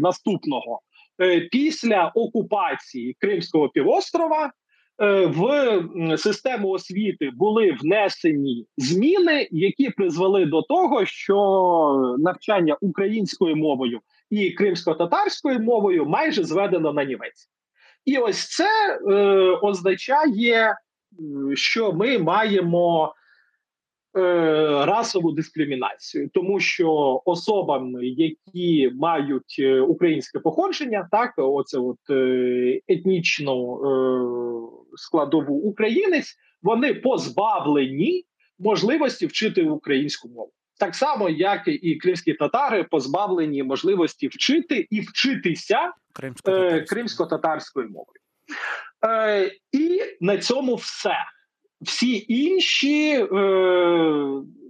наступного 0.00 0.80
Е, 1.20 1.40
після 1.40 2.12
окупації 2.14 3.16
Кримського 3.18 3.68
півострова 3.68 4.52
в 4.98 6.18
систему 6.18 6.68
освіти 6.68 7.30
були 7.34 7.76
внесені 7.80 8.66
зміни, 8.76 9.48
які 9.50 9.90
призвели 9.90 10.46
до 10.46 10.62
того, 10.62 11.06
що 11.06 12.16
навчання 12.18 12.76
українською 12.80 13.56
мовою 13.56 14.00
і 14.30 14.50
кримсько-татарською 14.50 15.60
мовою 15.60 16.06
майже 16.06 16.44
зведено 16.44 16.92
на 16.92 17.04
німець. 17.04 17.48
І 18.04 18.18
ось 18.18 18.48
це 18.48 18.98
е, 19.08 19.14
означає, 19.62 20.76
що 21.54 21.92
ми 21.92 22.18
маємо 22.18 23.06
е, 23.06 23.23
расову 24.14 25.32
дискримінацію, 25.32 26.30
тому 26.34 26.60
що 26.60 27.22
особам, 27.24 27.92
які 28.02 28.90
мають 28.94 29.56
е, 29.58 29.80
українське 29.80 30.38
походження, 30.38 31.08
так 31.10 31.34
оце 31.36 31.78
от 31.78 32.10
е, 32.10 32.80
етнічну 32.88 33.74
е, 33.74 34.96
складову 34.96 35.54
українець, 35.54 36.36
вони 36.62 36.94
позбавлені 36.94 38.24
можливості 38.58 39.26
вчити 39.26 39.62
українську 39.62 40.28
мову. 40.28 40.52
Так 40.78 40.94
само, 40.94 41.28
як 41.28 41.62
і 41.66 41.96
кримські 41.96 42.34
татари 42.34 42.84
позбавлені 42.84 43.62
можливості 43.62 44.28
вчити 44.28 44.86
і 44.90 45.00
вчитися 45.00 45.92
е, 46.48 46.80
кримсько-татарською 46.80 47.88
мовою. 47.88 48.20
Е, 49.06 49.52
і 49.72 50.00
на 50.20 50.38
цьому 50.38 50.74
все. 50.74 51.16
Всі 51.84 52.26
інші 52.28 53.10
е, 53.10 53.26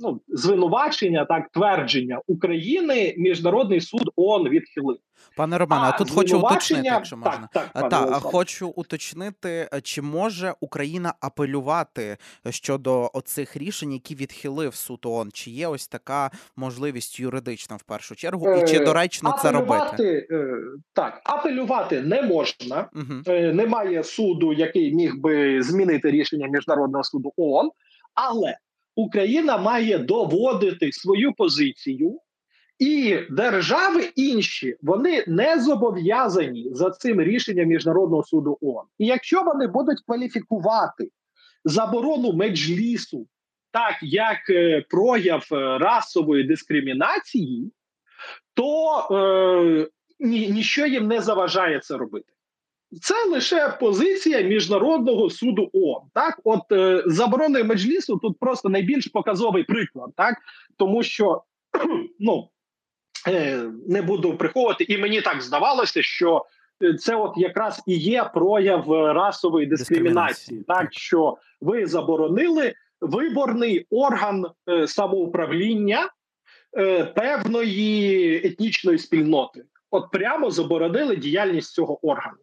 ну, 0.00 0.20
звинувачення, 0.28 1.24
так 1.24 1.48
твердження 1.52 2.20
України, 2.26 3.14
міжнародний 3.16 3.80
суд 3.80 4.10
ООН 4.16 4.48
відхилив. 4.48 4.96
Пане 5.36 5.58
Романе, 5.58 5.92
а, 5.94 5.98
тут 5.98 6.10
хочу 6.10 6.38
уточнити, 6.38 6.84
якщо 6.84 7.16
можна. 7.16 7.48
Так, 7.52 7.68
так, 7.72 7.72
пане 7.72 7.88
Та, 7.88 8.08
а 8.12 8.20
хочу 8.20 8.68
уточнити, 8.68 9.68
е, 9.74 9.80
чи 9.80 10.02
може 10.02 10.54
Україна 10.60 11.14
апелювати 11.20 12.16
щодо 12.50 13.10
оцих 13.14 13.56
рішень, 13.56 13.92
які 13.92 14.14
відхилив 14.14 14.74
суд 14.74 14.98
ООН? 15.04 15.30
Чи 15.32 15.50
є 15.50 15.66
ось 15.66 15.88
така 15.88 16.30
можливість 16.56 17.20
юридична 17.20 17.76
в 17.76 17.82
першу 17.82 18.14
чергу, 18.14 18.50
і 18.50 18.66
чи 18.66 18.76
Е, 18.76 18.84
доречно 18.84 19.36
це 19.42 19.52
робити? 19.52 20.26
е, 20.30 20.54
так, 20.92 21.20
апелювати 21.24 22.00
не 22.00 22.22
можна. 22.22 22.88
Угу. 22.94 23.22
Е, 23.26 23.52
немає 23.52 24.04
суду, 24.04 24.52
який 24.52 24.94
міг 24.94 25.16
би 25.16 25.62
змінити 25.62 26.10
рішення 26.10 26.48
міжнародного 26.48 27.04
суду 27.04 27.32
ООН, 27.36 27.70
але 28.14 28.56
Україна 28.96 29.58
має 29.58 29.98
доводити 29.98 30.92
свою 30.92 31.32
позицію 31.32 32.20
І 32.84 33.18
держави 33.30 34.08
інші 34.16 34.76
вони 34.82 35.24
не 35.26 35.60
зобов'язані 35.60 36.68
за 36.72 36.90
цим 36.90 37.20
рішенням 37.20 37.68
міжнародного 37.68 38.24
суду 38.24 38.58
ООН. 38.60 38.84
І 38.98 39.06
якщо 39.06 39.42
вони 39.42 39.66
будуть 39.66 40.00
кваліфікувати 40.06 41.10
заборону 41.64 42.32
меджлісу 42.32 43.26
так 43.70 43.94
як 44.02 44.50
е, 44.50 44.84
прояв 44.90 45.48
е, 45.52 45.78
расової 45.78 46.44
дискримінації, 46.44 47.72
то 48.54 48.98
е, 49.10 49.88
ні, 50.20 50.48
ніщо 50.48 50.86
їм 50.86 51.06
не 51.08 51.20
заважає 51.20 51.80
це 51.80 51.96
робити. 51.96 52.32
Це 53.00 53.14
лише 53.30 53.76
позиція 53.80 54.40
міжнародного 54.40 55.30
суду 55.30 55.70
ООН. 55.72 56.02
Так, 56.14 56.40
от 56.44 56.72
е, 56.72 57.02
забороною 57.06 57.64
меджлісу 57.64 58.16
тут 58.16 58.38
просто 58.38 58.68
найбільш 58.68 59.06
показовий 59.06 59.64
приклад, 59.64 60.10
так 60.16 60.34
тому 60.76 61.02
що 61.02 61.42
ну 62.18 62.48
не 63.88 64.02
буду 64.02 64.36
приховувати, 64.36 64.84
і 64.84 64.98
мені 64.98 65.20
так 65.20 65.42
здавалося, 65.42 66.02
що 66.02 66.44
е, 66.82 66.94
це 66.94 67.16
от 67.16 67.32
якраз 67.36 67.82
і 67.86 67.96
є 67.96 68.30
прояв 68.34 68.92
расової 68.92 69.66
дискримінації, 69.66 70.64
так, 70.68 70.88
що 70.92 71.36
ви 71.60 71.86
заборонили 71.86 72.74
виборний 73.00 73.86
орган 73.90 74.46
е, 74.68 74.86
самоуправління 74.86 76.08
е, 76.78 77.04
певної 77.04 78.36
етнічної 78.46 78.98
спільноти. 78.98 79.64
От 79.90 80.10
прямо 80.10 80.50
заборонили 80.50 81.16
діяльність 81.16 81.72
цього 81.72 82.06
органу. 82.06 82.36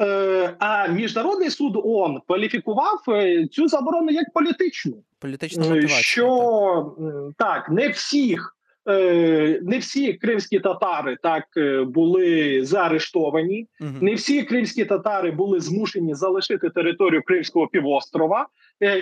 Е, 0.00 0.56
а 0.58 0.88
міжнародний 0.88 1.50
суд 1.50 1.76
ООН 1.84 2.20
кваліфікував 2.26 3.02
е, 3.08 3.46
цю 3.46 3.68
заборону 3.68 4.10
як 4.10 4.32
політичну. 4.32 5.02
Політична 5.18 5.62
мотивація. 5.62 5.98
Що 6.02 6.96
так 7.38 7.68
не 7.70 7.88
всіх. 7.88 8.55
Е, 8.88 9.60
не 9.62 9.78
всі 9.78 10.12
кримські 10.12 10.60
татари 10.60 11.16
так 11.22 11.44
були 11.86 12.60
заарештовані, 12.64 13.68
угу. 13.80 13.90
не 14.00 14.14
всі 14.14 14.42
кримські 14.42 14.84
татари 14.84 15.30
були 15.30 15.60
змушені 15.60 16.14
залишити 16.14 16.70
територію 16.70 17.22
Кримського 17.26 17.66
півострова, 17.66 18.46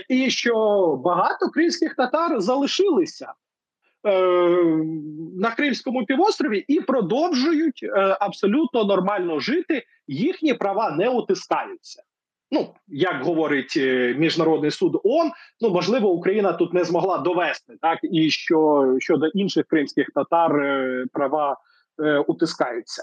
і 0.09 0.31
що 0.31 0.55
багато 1.05 1.51
кримських 1.51 1.95
татар 1.95 2.41
залишилися 2.41 3.33
на 5.37 5.51
Кримському 5.57 6.05
півострові 6.05 6.65
і 6.69 6.81
продовжують 6.81 7.85
абсолютно 8.21 8.85
нормально 8.85 9.39
жити 9.39 9.83
їхні 10.09 10.55
права 10.55 10.91
не 10.91 11.09
утискаються. 11.09 12.03
Ну, 12.51 12.75
як 12.89 13.23
говорить 13.23 13.75
е, 13.77 14.15
міжнародний 14.19 14.71
суд 14.71 15.01
ООН, 15.05 15.31
ну 15.61 15.71
можливо, 15.71 16.11
Україна 16.11 16.53
тут 16.53 16.75
не 16.75 16.85
змогла 16.85 17.19
довести 17.19 17.77
так, 17.81 17.99
і 18.03 18.31
що 18.31 18.89
щодо 18.99 19.27
інших 19.27 19.67
кримських 19.67 20.07
татар 20.15 20.57
е, 20.57 21.05
права 21.13 21.57
е, 22.03 22.19
утискаються. 22.19 23.03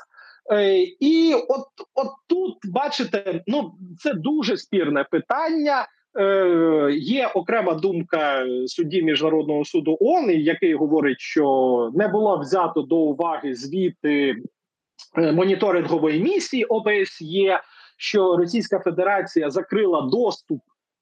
Е, 0.51 0.77
І 0.99 1.33
от 1.49 1.67
от 1.95 2.07
тут 2.27 2.57
бачите, 2.63 3.43
ну 3.47 3.73
це 3.99 4.13
дуже 4.13 4.57
спірне 4.57 5.05
питання. 5.11 5.87
Е, 6.19 6.91
Є 6.93 7.27
окрема 7.27 7.73
думка 7.73 8.45
судді 8.67 9.03
міжнародного 9.03 9.65
суду 9.65 9.97
ООН, 10.01 10.29
який 10.29 10.73
говорить, 10.75 11.19
що 11.19 11.91
не 11.95 12.07
було 12.07 12.37
взято 12.37 12.81
до 12.81 12.95
уваги 12.95 13.55
звіти 13.55 14.35
моніторингової 15.15 16.23
місії 16.23 16.65
ОБСЄ, 16.65 17.61
що 18.01 18.37
Російська 18.37 18.79
Федерація 18.79 19.49
закрила 19.49 20.01
доступ 20.01 20.61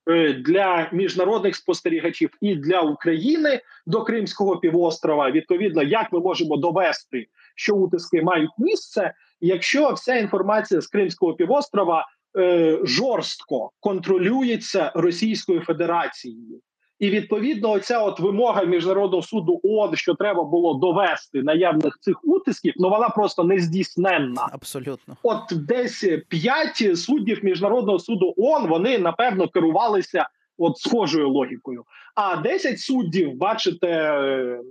е, 0.10 0.34
для 0.34 0.90
міжнародних 0.94 1.56
спостерігачів 1.56 2.30
і 2.42 2.56
для 2.56 2.82
України 2.82 3.62
до 3.86 4.04
Кримського 4.04 4.58
півострова. 4.58 5.32
Відповідно, 5.32 5.84
як 5.84 6.14
ми 6.14 6.20
можемо 6.20 6.58
довести, 6.58 7.28
що 7.56 7.76
утиски 7.76 8.22
мають 8.22 8.52
місце, 8.58 9.14
якщо 9.42 9.94
вся 9.94 10.16
інформація 10.16 10.82
з 10.82 10.88
Кримського 10.88 11.34
півострова 11.34 12.08
е, 12.38 12.80
жорстко 12.84 13.72
контролюється 13.80 14.92
Російською 14.96 15.62
Федерацією. 15.62 16.62
І 17.00 17.10
відповідно, 17.10 17.72
оця 17.72 18.00
от 18.00 18.20
вимога 18.20 18.64
міжнародного 18.64 19.24
суду 19.24 19.60
ООН, 19.64 19.96
що 19.96 20.14
треба 20.14 20.44
було 20.44 20.74
довести 20.74 21.44
наявних 21.44 21.98
цих 22.02 22.20
утисків, 22.24 22.74
ну 22.78 22.90
вона 22.90 23.10
просто 23.10 23.44
не 23.44 23.60
здійсненна. 23.60 24.50
Абсолютно, 24.52 25.18
от 25.24 25.42
десь 25.52 26.06
п'ять 26.28 27.00
суддів 27.00 27.40
міжнародного 27.46 28.00
суду 28.00 28.34
ООН, 28.38 28.68
вони 28.68 28.98
напевно 28.98 29.48
керувалися 29.48 30.30
от 30.58 30.78
схожою 30.78 31.30
логікою. 31.30 31.84
А 32.16 32.36
10 32.36 32.80
суддів, 32.80 33.34
бачите, 33.34 33.90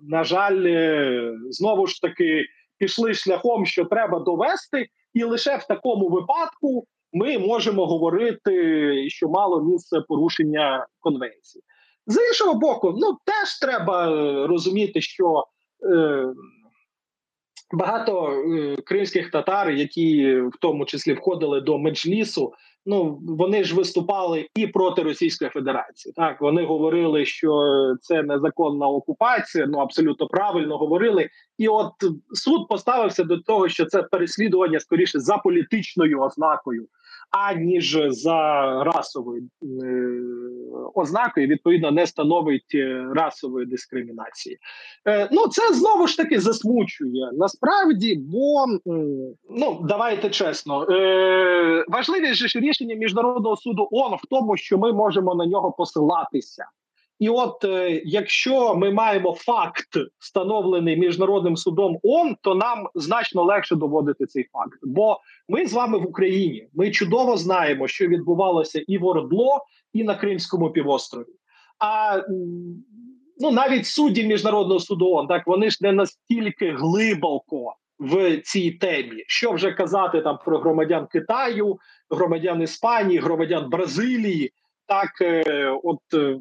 на 0.02 0.24
жаль, 0.24 0.62
знову 1.50 1.86
ж 1.86 2.02
таки 2.02 2.44
пішли 2.78 3.14
шляхом, 3.14 3.66
що 3.66 3.84
треба 3.84 4.18
довести, 4.18 4.86
і 5.14 5.24
лише 5.24 5.56
в 5.56 5.66
такому 5.66 6.08
випадку 6.08 6.86
ми 7.12 7.38
можемо 7.38 7.86
говорити, 7.86 9.08
що 9.08 9.28
мало 9.28 9.62
місце 9.62 10.00
порушення 10.00 10.86
конвенції. 11.00 11.64
З 12.08 12.20
іншого 12.28 12.54
боку, 12.54 12.94
ну 12.96 13.18
теж 13.24 13.58
треба 13.60 14.10
е, 14.10 14.46
розуміти, 14.46 15.00
що 15.00 15.44
е, 15.94 16.26
багато 17.72 18.30
е, 18.30 18.76
кримських 18.76 19.30
татар, 19.30 19.70
які 19.70 20.36
в 20.40 20.52
тому 20.60 20.84
числі 20.84 21.12
входили 21.12 21.60
до 21.60 21.78
меджлісу, 21.78 22.52
ну 22.86 23.18
вони 23.22 23.64
ж 23.64 23.74
виступали 23.74 24.48
і 24.54 24.66
проти 24.66 25.02
Російської 25.02 25.50
Федерації. 25.50 26.14
Так 26.16 26.40
вони 26.40 26.64
говорили, 26.64 27.24
що 27.24 27.50
це 28.00 28.22
незаконна 28.22 28.88
окупація. 28.88 29.66
Ну 29.66 29.78
абсолютно 29.78 30.26
правильно 30.26 30.78
говорили. 30.78 31.28
І 31.58 31.68
от 31.68 31.92
суд 32.32 32.68
поставився 32.68 33.24
до 33.24 33.38
того, 33.38 33.68
що 33.68 33.86
це 33.86 34.02
переслідування 34.02 34.80
скоріше 34.80 35.20
за 35.20 35.38
політичною 35.38 36.20
ознакою 36.20 36.88
аніж 37.30 37.98
за 38.08 38.62
расовою 38.84 39.42
е, 39.62 39.66
ознакою, 40.94 41.46
відповідно 41.46 41.90
не 41.90 42.06
становить 42.06 42.74
е, 42.74 43.06
расової 43.14 43.66
дискримінації. 43.66 44.58
Е, 45.08 45.28
ну 45.32 45.46
це 45.48 45.74
знову 45.74 46.06
ж 46.06 46.16
таки 46.16 46.40
засмучує 46.40 47.30
насправді, 47.32 48.16
бо 48.16 48.66
ну 49.50 49.80
давайте 49.88 50.30
чесно, 50.30 50.86
важливіше 51.88 52.48
ж 52.48 52.60
рішення 52.60 52.94
міжнародного 52.94 53.56
суду 53.56 53.88
ООН 53.90 54.14
в 54.22 54.26
тому, 54.30 54.56
що 54.56 54.78
ми 54.78 54.92
можемо 54.92 55.34
на 55.34 55.46
нього 55.46 55.72
посилатися. 55.72 56.64
І 57.18 57.28
от 57.28 57.64
е, 57.64 58.02
якщо 58.04 58.74
ми 58.74 58.90
маємо 58.90 59.32
факт, 59.32 59.88
встановлений 60.18 60.96
міжнародним 60.96 61.56
судом 61.56 61.98
ООН, 62.02 62.36
то 62.42 62.54
нам 62.54 62.88
значно 62.94 63.44
легше 63.44 63.76
доводити 63.76 64.26
цей 64.26 64.44
факт. 64.52 64.78
Бо 64.82 65.20
ми 65.48 65.66
з 65.66 65.72
вами 65.72 65.98
в 65.98 66.06
Україні 66.06 66.68
ми 66.74 66.90
чудово 66.90 67.36
знаємо, 67.36 67.88
що 67.88 68.06
відбувалося 68.06 68.84
і 68.86 68.98
в 68.98 69.04
Ордло, 69.04 69.64
і 69.92 70.04
на 70.04 70.14
Кримському 70.14 70.70
півострові. 70.70 71.26
А 71.78 72.22
ну 73.38 73.50
навіть 73.50 73.86
судді 73.86 74.24
міжнародного 74.24 74.80
суду 74.80 75.06
ООН, 75.06 75.26
так 75.26 75.46
вони 75.46 75.70
ж 75.70 75.78
не 75.80 75.92
настільки 75.92 76.70
глибоко 76.70 77.74
в 77.98 78.40
цій 78.40 78.70
темі. 78.70 79.24
Що 79.26 79.52
вже 79.52 79.72
казати 79.72 80.20
там 80.20 80.38
про 80.44 80.58
громадян 80.58 81.06
Китаю, 81.06 81.78
громадян 82.10 82.62
Іспанії, 82.62 83.18
громадян 83.18 83.70
Бразилії 83.70 84.52
так, 84.88 85.10
е, 85.20 85.70
от 85.82 86.00
е, 86.14 86.38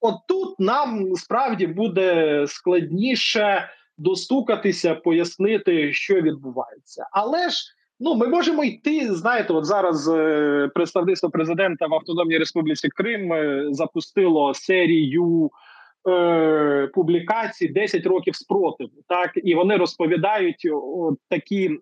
от 0.00 0.14
тут 0.28 0.60
нам 0.60 1.16
справді 1.16 1.66
буде 1.66 2.44
складніше 2.48 3.68
достукатися, 3.98 4.94
пояснити, 4.94 5.92
що 5.92 6.14
відбувається, 6.14 7.08
але 7.12 7.48
ж. 7.48 7.64
Ну, 8.04 8.14
ми 8.14 8.28
можемо 8.28 8.64
йти. 8.64 9.14
Знаєте, 9.14 9.52
от 9.52 9.64
зараз 9.64 10.08
е, 10.08 10.70
представництво 10.74 11.30
президента 11.30 11.86
в 11.86 11.94
Автономній 11.94 12.38
Республіці 12.38 12.88
Крим 12.88 13.32
запустило 13.74 14.54
серію 14.54 15.50
е, 16.08 16.90
публікацій 16.94 17.72
«10 17.72 18.08
років 18.08 18.36
спротиву. 18.36 18.90
Так 19.08 19.30
і 19.34 19.54
вони 19.54 19.76
розповідають 19.76 20.68
от 20.72 21.18
такі 21.28 21.78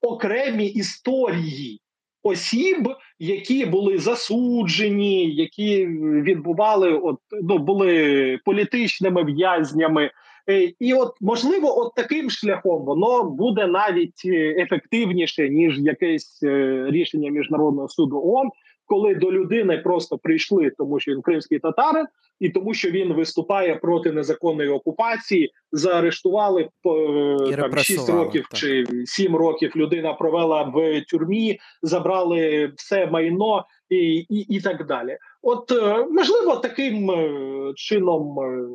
окремі 0.00 0.66
історії 0.66 1.80
осіб, 2.24 2.88
які 3.18 3.66
були 3.66 3.98
засуджені, 3.98 5.30
які 5.30 5.86
відбували 6.22 6.92
от 6.92 7.18
ну 7.42 7.58
були 7.58 8.38
політичними 8.44 9.24
в'язнями. 9.24 10.10
Е, 10.50 10.72
і 10.80 10.94
от 10.94 11.12
можливо, 11.20 11.80
от 11.80 11.94
таким 11.94 12.30
шляхом 12.30 12.84
воно 12.84 13.24
буде 13.24 13.66
навіть 13.66 14.22
е, 14.26 14.54
ефективніше 14.62 15.48
ніж 15.48 15.78
якесь 15.78 16.42
е, 16.42 16.84
рішення 16.88 17.30
міжнародного 17.30 17.88
суду 17.88 18.22
ООН, 18.24 18.48
коли 18.86 19.14
до 19.14 19.32
людини 19.32 19.78
просто 19.78 20.18
прийшли, 20.18 20.70
тому 20.78 21.00
що 21.00 21.12
він 21.12 21.22
кримський 21.22 21.58
татарин, 21.58 22.06
і 22.40 22.50
тому, 22.50 22.74
що 22.74 22.90
він 22.90 23.12
виступає 23.12 23.74
проти 23.74 24.12
незаконної 24.12 24.68
окупації, 24.68 25.52
заарештували 25.72 26.62
е, 26.62 27.56
там 27.56 27.78
6 27.78 28.08
років 28.08 28.46
так. 28.50 28.60
чи 28.60 28.86
7 29.04 29.36
років. 29.36 29.72
Людина 29.76 30.14
провела 30.14 30.62
в 30.62 31.00
тюрмі, 31.00 31.58
забрали 31.82 32.72
все 32.76 33.06
майно 33.06 33.64
і, 33.88 34.26
і, 34.28 34.38
і 34.38 34.60
так 34.60 34.86
далі. 34.86 35.18
От 35.42 35.72
е, 35.72 36.06
можливо, 36.10 36.56
таким 36.56 37.10
е, 37.10 37.72
чином 37.76 38.38
е, 38.38 38.68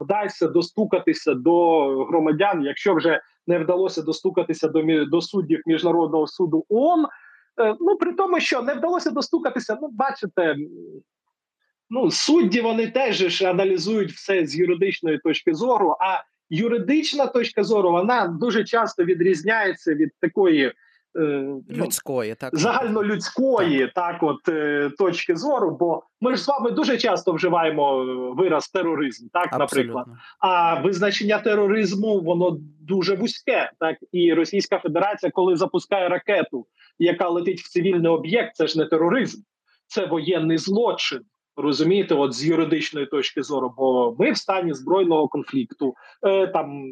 вдасться 0.00 0.48
достукатися 0.48 1.34
до 1.34 1.86
громадян, 2.04 2.62
якщо 2.62 2.94
вже 2.94 3.20
не 3.46 3.58
вдалося 3.58 4.02
достукатися 4.02 4.68
до 4.68 5.04
до 5.04 5.20
суддів 5.20 5.60
міжнародного 5.66 6.26
суду 6.26 6.64
ООН. 6.68 7.06
Ну 7.80 7.96
при 7.96 8.12
тому, 8.12 8.40
що 8.40 8.62
не 8.62 8.74
вдалося 8.74 9.10
достукатися, 9.10 9.78
ну 9.82 9.88
бачите. 9.92 10.56
Ну, 11.94 12.10
судді 12.10 12.60
вони 12.60 12.86
теж 12.86 13.16
ж 13.16 13.46
аналізують 13.50 14.12
все 14.12 14.46
з 14.46 14.56
юридичної 14.56 15.18
точки 15.18 15.54
зору. 15.54 15.96
А 16.00 16.22
юридична 16.50 17.26
точка 17.26 17.64
зору 17.64 17.90
вона 17.90 18.26
дуже 18.26 18.64
часто 18.64 19.04
відрізняється 19.04 19.94
від 19.94 20.10
такої 20.20 20.66
е, 20.66 20.72
ну, 21.14 21.64
Людської, 21.70 22.34
так 22.34 22.58
загальнолюдської 22.58 23.92
так, 23.94 24.22
от 24.22 24.48
е, 24.48 24.90
точки 24.98 25.36
зору. 25.36 25.76
Бо 25.80 26.02
ми 26.20 26.36
ж 26.36 26.42
з 26.42 26.48
вами 26.48 26.70
дуже 26.70 26.98
часто 26.98 27.32
вживаємо 27.32 28.04
вираз 28.38 28.68
тероризм, 28.68 29.28
так, 29.32 29.58
наприклад. 29.58 30.06
А 30.38 30.80
визначення 30.80 31.38
тероризму 31.38 32.20
воно 32.20 32.56
дуже 32.80 33.14
вузьке. 33.14 33.70
Так 33.78 33.96
і 34.12 34.34
Російська 34.34 34.78
Федерація, 34.78 35.32
коли 35.32 35.56
запускає 35.56 36.08
ракету, 36.08 36.66
яка 36.98 37.28
летить 37.28 37.60
в 37.60 37.70
цивільний 37.70 38.10
об'єкт, 38.10 38.56
це 38.56 38.66
ж 38.66 38.78
не 38.78 38.84
тероризм, 38.86 39.42
це 39.86 40.06
воєнний 40.06 40.58
злочин. 40.58 41.20
Розумієте, 41.56 42.14
от 42.14 42.32
з 42.32 42.44
юридичної 42.46 43.06
точки 43.06 43.42
зору, 43.42 43.74
бо 43.76 44.16
ми 44.18 44.32
в 44.32 44.36
стані 44.36 44.74
збройного 44.74 45.28
конфлікту. 45.28 45.94
Е, 46.26 46.46
там 46.46 46.82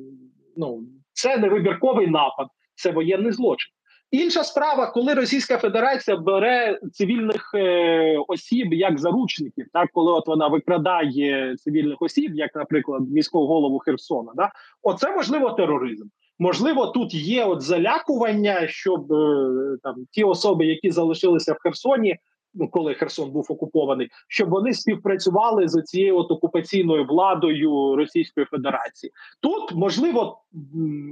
ну 0.57 0.83
це 1.13 1.39
не 1.39 1.49
вибірковий 1.49 2.07
напад, 2.07 2.49
це 2.75 2.91
воєнний 2.91 3.33
злочин. 3.33 3.71
Інша 4.11 4.45
справа, 4.45 4.87
коли 4.87 5.15
Російська 5.15 5.59
Федерація 5.59 6.17
бере 6.17 6.81
цивільних 6.93 7.51
е, 7.55 8.19
осіб 8.29 8.75
як 8.75 8.99
заручників, 8.99 9.67
так 9.73 9.89
коли 9.93 10.13
от 10.13 10.27
вона 10.27 10.49
викрадає 10.49 11.57
цивільних 11.57 12.03
осіб, 12.03 12.35
як, 12.35 12.55
наприклад, 12.55 13.11
міського 13.11 13.47
голову 13.47 13.79
Херсона, 13.79 14.33
да 14.35 14.51
оце 14.83 15.17
можливо 15.17 15.51
тероризм. 15.51 16.07
Можливо, 16.39 16.87
тут 16.87 17.15
є 17.15 17.45
от 17.45 17.63
залякування, 17.63 18.69
щоб 18.69 19.13
е, 19.13 19.77
там 19.83 19.95
ті 20.11 20.25
особи, 20.25 20.67
які 20.67 20.91
залишилися 20.91 21.53
в 21.53 21.57
Херсоні, 21.63 22.17
ну 22.55 22.69
коли 22.69 22.95
Херсон 22.95 23.31
був 23.31 23.47
окупований, 23.49 24.09
щоб 24.29 24.49
вони 24.49 24.73
співпрацювали 24.73 25.69
з 25.69 25.83
цією 25.83 26.17
от 26.19 26.31
окупаційною 26.31 27.05
владою 27.05 27.97
Російської 27.97 28.47
Федерації. 28.47 29.13
Тут 29.41 29.75
можливо 29.75 30.43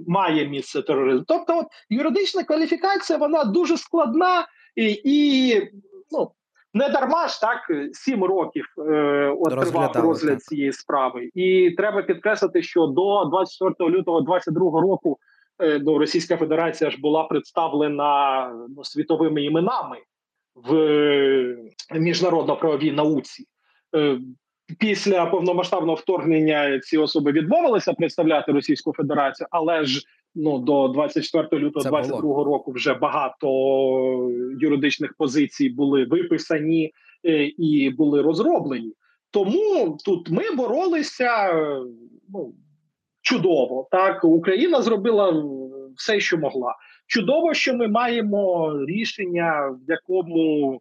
має 0.06 0.48
місце 0.48 0.82
тероризм. 0.82 1.24
Тобто, 1.26 1.58
от 1.58 1.66
юридична 1.90 2.44
кваліфікація 2.44 3.18
вона 3.18 3.44
дуже 3.44 3.76
складна 3.76 4.46
і, 4.76 5.00
і 5.04 5.54
ну. 6.10 6.30
Не 6.74 6.88
дарма 6.88 7.28
ж 7.28 7.40
так 7.40 7.58
сім 7.92 8.24
років 8.24 8.64
е, 8.78 9.34
от 9.38 9.50
тривав 9.50 9.96
розгляд 9.96 10.34
так. 10.34 10.42
цієї 10.42 10.72
справи, 10.72 11.30
і 11.34 11.70
треба 11.70 12.02
підкреслити, 12.02 12.62
що 12.62 12.86
до 12.86 13.24
24 13.24 13.90
лютого 13.90 14.20
22 14.20 14.80
року 14.80 15.18
е, 15.62 15.80
ну, 15.84 15.98
Російська 15.98 16.36
Федерація 16.36 16.90
ж 16.90 17.00
була 17.00 17.24
представлена 17.24 18.50
ну, 18.76 18.84
світовими 18.84 19.44
іменами 19.44 19.96
в 20.54 20.74
міжнародно-правовій 21.94 22.92
науці. 22.92 23.44
Е, 23.96 24.18
Після 24.78 25.26
повномасштабного 25.26 25.94
вторгнення 25.94 26.80
ці 26.80 26.98
особи 26.98 27.32
відмовилися 27.32 27.92
представляти 27.92 28.52
Російську 28.52 28.92
Федерацію, 28.92 29.46
але 29.50 29.84
ж 29.84 30.02
ну 30.34 30.58
до 30.58 30.88
24 30.88 31.62
лютого 31.62 31.82
Це 31.84 31.90
було. 31.90 32.02
22 32.02 32.44
року 32.44 32.72
вже 32.72 32.94
багато 32.94 33.48
юридичних 34.60 35.14
позицій 35.18 35.68
були 35.68 36.04
виписані 36.04 36.92
е, 37.26 37.44
і 37.44 37.90
були 37.90 38.22
розроблені. 38.22 38.92
Тому 39.30 39.98
тут 40.04 40.30
ми 40.30 40.54
боролися 40.56 41.48
е, 41.48 41.80
ну, 42.28 42.54
чудово. 43.22 43.88
Так 43.90 44.24
Україна 44.24 44.82
зробила 44.82 45.44
все, 45.96 46.20
що 46.20 46.38
могла. 46.38 46.74
Чудово, 47.06 47.54
що 47.54 47.74
ми 47.74 47.88
маємо 47.88 48.72
рішення, 48.86 49.76
в 49.86 49.90
якому 49.90 50.80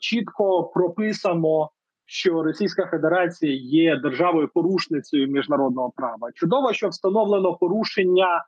чітко 0.00 0.64
прописано, 0.74 1.70
що 2.06 2.42
Російська 2.42 2.86
Федерація 2.86 3.54
є 3.54 3.96
державою 3.96 4.50
порушницею 4.54 5.28
міжнародного 5.28 5.92
права. 5.96 6.30
Чудово, 6.34 6.72
що 6.72 6.88
встановлено 6.88 7.54
порушення 7.54 8.44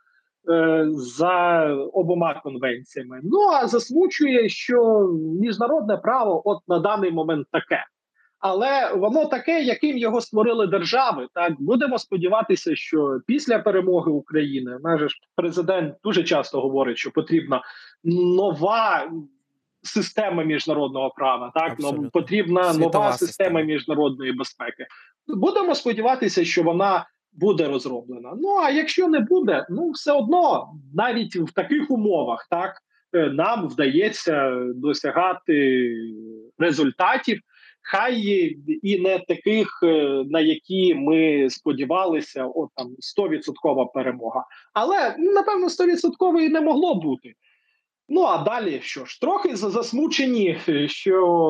е, 0.50 0.86
за 0.90 1.64
обома 1.92 2.40
конвенціями. 2.42 3.20
Ну 3.22 3.38
а 3.62 3.66
засмучує, 3.66 4.48
що 4.48 5.08
міжнародне 5.40 5.96
право, 5.96 6.48
от 6.48 6.58
на 6.68 6.78
даний 6.78 7.10
момент 7.10 7.46
таке. 7.52 7.84
Але 8.40 8.94
воно 8.94 9.24
таке, 9.24 9.62
яким 9.62 9.98
його 9.98 10.20
створили 10.20 10.66
держави. 10.66 11.28
Так 11.34 11.52
будемо 11.58 11.98
сподіватися, 11.98 12.76
що 12.76 13.20
після 13.26 13.58
перемоги 13.58 14.12
України 14.12 14.78
наш 14.82 15.00
же 15.00 15.08
ж 15.08 15.16
президент 15.36 15.94
дуже 16.04 16.22
часто 16.22 16.60
говорить, 16.60 16.98
що 16.98 17.10
потрібна 17.10 17.62
нова 18.04 19.10
система 19.82 20.44
міжнародного 20.44 21.10
права. 21.10 21.52
Так 21.54 21.72
Абсолютно. 21.72 22.02
ну, 22.02 22.10
потрібна 22.10 22.64
Світова 22.72 22.92
нова 22.92 23.12
система. 23.12 23.28
система 23.28 23.62
міжнародної 23.62 24.32
безпеки. 24.32 24.86
Будемо 25.28 25.74
сподіватися, 25.74 26.44
що 26.44 26.62
вона 26.62 27.06
буде 27.32 27.68
розроблена. 27.68 28.32
Ну 28.36 28.56
а 28.56 28.70
якщо 28.70 29.08
не 29.08 29.20
буде, 29.20 29.66
ну 29.70 29.90
все 29.90 30.12
одно 30.12 30.72
навіть 30.94 31.36
в 31.36 31.52
таких 31.52 31.90
умовах, 31.90 32.46
так 32.50 32.76
е, 33.14 33.30
нам 33.30 33.68
вдається 33.68 34.64
досягати 34.74 35.94
результатів. 36.58 37.40
Хай 37.82 38.20
і 38.82 39.00
не 39.00 39.18
таких, 39.18 39.80
е, 39.82 40.24
на 40.30 40.40
які 40.40 40.94
ми 40.94 41.50
сподівалися, 41.50 42.44
от 42.44 42.68
там 42.76 42.96
100% 43.00 43.92
перемога. 43.94 44.44
Але 44.72 45.14
напевно 45.18 45.68
100% 45.68 46.40
і 46.40 46.48
не 46.48 46.60
могло 46.60 46.94
бути. 46.94 47.34
Ну 48.12 48.22
а 48.22 48.38
далі 48.38 48.80
що 48.82 49.04
ж, 49.04 49.20
трохи 49.20 49.56
засмучені, 49.56 50.58
е, 50.68 50.88
що 50.88 51.48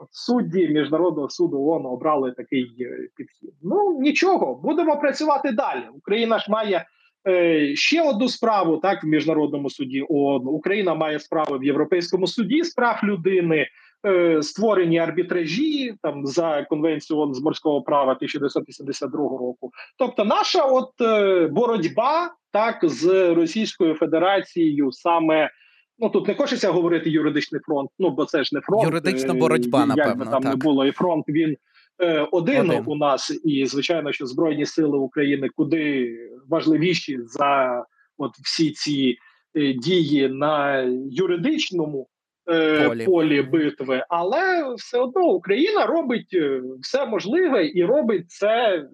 е, 0.00 0.04
судді 0.10 0.68
міжнародного 0.68 1.28
суду 1.28 1.62
ООН 1.62 1.86
обрали 1.86 2.32
такий 2.32 2.76
е, 2.80 3.08
підхід. 3.16 3.54
Ну 3.62 3.98
нічого, 4.00 4.54
будемо 4.54 4.96
працювати 4.96 5.52
далі. 5.52 5.82
Україна 5.94 6.38
ж 6.38 6.46
має 6.48 6.86
е, 7.28 7.76
ще 7.76 8.02
одну 8.02 8.28
справу 8.28 8.76
так 8.76 9.04
в 9.04 9.06
міжнародному 9.06 9.70
суді 9.70 10.06
ООН. 10.08 10.42
Україна 10.46 10.94
має 10.94 11.20
справи 11.20 11.58
в 11.58 11.64
Європейському 11.64 12.26
суді 12.26 12.62
з 12.62 12.74
прав 12.74 13.00
людини. 13.04 13.66
е, 14.06 14.42
Створені 14.42 14.98
арбітражі 14.98 15.94
там 16.02 16.26
за 16.26 16.62
конвенцією 16.62 17.22
ООН 17.22 17.34
з 17.34 17.42
морського 17.42 17.82
права 17.82 18.12
1982 18.12 19.20
року. 19.20 19.70
Тобто, 19.98 20.24
наша 20.24 20.64
от 20.64 20.90
е, 21.00 21.46
боротьба 21.46 22.30
так 22.52 22.78
з 22.82 23.34
Російською 23.34 23.94
Федерацією 23.94 24.92
саме 24.92 25.50
Ну 25.98 26.08
тут 26.08 26.28
не 26.28 26.34
хочеться 26.34 26.70
говорити 26.70 27.10
юридичний 27.10 27.60
фронт, 27.60 27.90
ну 27.98 28.10
бо 28.10 28.24
це 28.24 28.44
ж 28.44 28.54
не 28.54 28.60
фронт. 28.60 28.84
Юридична 28.84 29.34
е, 29.34 29.36
боротьба, 29.36 29.80
як 29.80 29.88
би 29.88 29.96
напевно, 29.96 30.30
там 30.30 30.42
не 30.42 30.56
було, 30.56 30.86
і 30.86 30.92
фронт 30.92 31.24
він 31.28 31.56
е, 32.02 32.28
один, 32.32 32.70
Один. 32.70 32.84
у 32.86 32.96
нас, 32.96 33.40
і 33.44 33.66
звичайно, 33.66 34.12
що 34.12 34.26
збройні 34.26 34.66
сили 34.66 34.98
України 34.98 35.48
куди 35.56 36.16
важливіші 36.48 37.18
за 37.22 37.84
от 38.18 38.32
всі 38.44 38.70
ці 38.70 39.16
е, 39.54 39.72
дії 39.72 40.28
на 40.28 40.80
юридичному 41.10 42.08
Полі. 42.88 43.04
полі. 43.04 43.42
битви, 43.42 44.04
але 44.08 44.74
все 44.74 44.98
одно 44.98 45.26
Україна 45.26 45.86
робить 45.86 46.36
все 46.80 47.06
можливе 47.06 47.70
і 47.74 47.84
робить 47.84 48.30
це, 48.30 48.84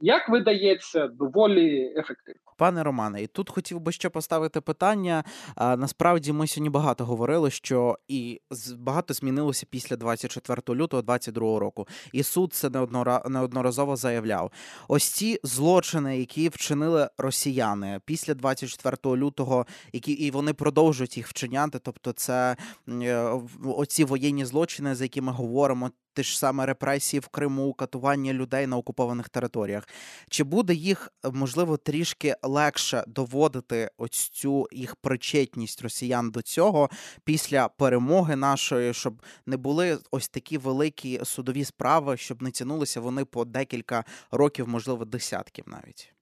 як 0.00 0.28
видається, 0.28 1.08
доволі 1.08 1.94
ефективно. 1.96 2.47
Пане 2.58 2.82
Романе, 2.82 3.22
і 3.22 3.26
тут 3.26 3.50
хотів 3.50 3.80
би 3.80 3.92
ще 3.92 4.08
поставити 4.08 4.60
питання. 4.60 5.24
Насправді 5.56 6.32
ми 6.32 6.46
сьогодні 6.46 6.70
багато 6.70 7.04
говорили, 7.04 7.50
що 7.50 7.98
і 8.08 8.40
багато 8.78 9.14
змінилося 9.14 9.66
після 9.70 9.96
24 9.96 10.62
лютого 10.78 11.02
22 11.02 11.58
року. 11.58 11.88
І 12.12 12.22
суд 12.22 12.54
це 12.54 12.68
неоднора- 12.68 13.28
неодноразово 13.28 13.96
заявляв. 13.96 14.52
Ось 14.88 15.04
ці 15.04 15.40
злочини, 15.42 16.18
які 16.18 16.48
вчинили 16.48 17.10
росіяни 17.18 18.00
після 18.04 18.34
24 18.34 19.16
лютого, 19.16 19.66
які 19.92 20.12
і 20.12 20.30
вони 20.30 20.52
продовжують 20.52 21.16
їх 21.16 21.28
вчиняти. 21.28 21.78
Тобто, 21.78 22.12
це 22.12 22.56
е, 22.88 23.40
оці 23.64 24.04
воєнні 24.04 24.44
злочини, 24.44 24.94
за 24.94 25.04
які 25.04 25.20
ми 25.20 25.32
говоримо. 25.32 25.90
Ті 26.14 26.24
ж 26.24 26.38
саме 26.38 26.66
репресії 26.66 27.20
в 27.20 27.28
Криму, 27.28 27.72
катування 27.72 28.32
людей 28.32 28.66
на 28.66 28.76
окупованих 28.76 29.28
територіях. 29.28 29.88
Чи 30.30 30.44
буде 30.44 30.74
їх 30.74 31.12
можливо 31.32 31.76
трішки 31.76 32.34
легше 32.48 33.04
доводити 33.06 33.90
ось 33.98 34.28
цю 34.28 34.66
їх 34.72 34.96
причетність 34.96 35.82
росіян 35.82 36.30
до 36.30 36.42
цього 36.42 36.90
після 37.24 37.68
перемоги 37.68 38.36
нашої, 38.36 38.94
щоб 38.94 39.22
не 39.46 39.56
були 39.56 39.98
ось 40.10 40.28
такі 40.28 40.58
великі 40.58 41.20
судові 41.24 41.64
справи, 41.64 42.16
щоб 42.16 42.42
не 42.42 42.50
тянулися 42.50 43.00
вони 43.00 43.24
по 43.24 43.44
декілька 43.44 44.04
років, 44.30 44.68
можливо, 44.68 45.04
десятків 45.04 45.64
навіть? 45.66 46.14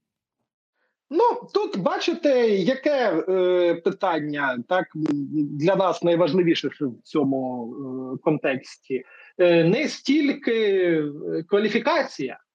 Ну 1.11 1.49
тут 1.55 1.79
бачите, 1.79 2.49
яке 2.49 3.25
е, 3.29 3.75
питання 3.75 4.59
так 4.69 4.85
для 5.33 5.77
нас 5.77 6.03
найважливіше 6.03 6.69
в 6.81 7.03
цьому 7.03 7.75
е, 7.75 8.19
контексті 8.23 9.05
е, 9.39 9.65
не 9.65 9.89
стільки 9.89 11.03
кваліфікація, 11.49 12.35
е, 12.35 12.46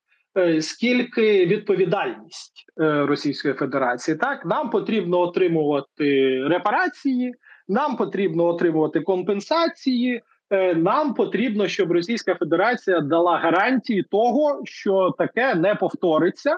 скільки 0.62 1.46
відповідальність 1.46 2.66
е, 2.82 3.06
Російської 3.06 3.54
Федерації. 3.54 4.18
Так 4.18 4.46
нам 4.46 4.70
потрібно 4.70 5.20
отримувати 5.20 6.40
репарації, 6.48 7.34
нам 7.68 7.96
потрібно 7.96 8.46
отримувати 8.46 9.02
компенсації. 9.02 10.22
Е, 10.50 10.76
нам 10.76 11.14
потрібно, 11.14 11.68
щоб 11.68 11.92
Російська 11.92 12.36
Федерація 12.36 13.00
дала 13.02 13.38
гарантії 13.38 14.04
того, 14.04 14.62
що 14.66 15.16
таке 15.18 15.56
не 15.56 15.76
повториться. 15.76 16.58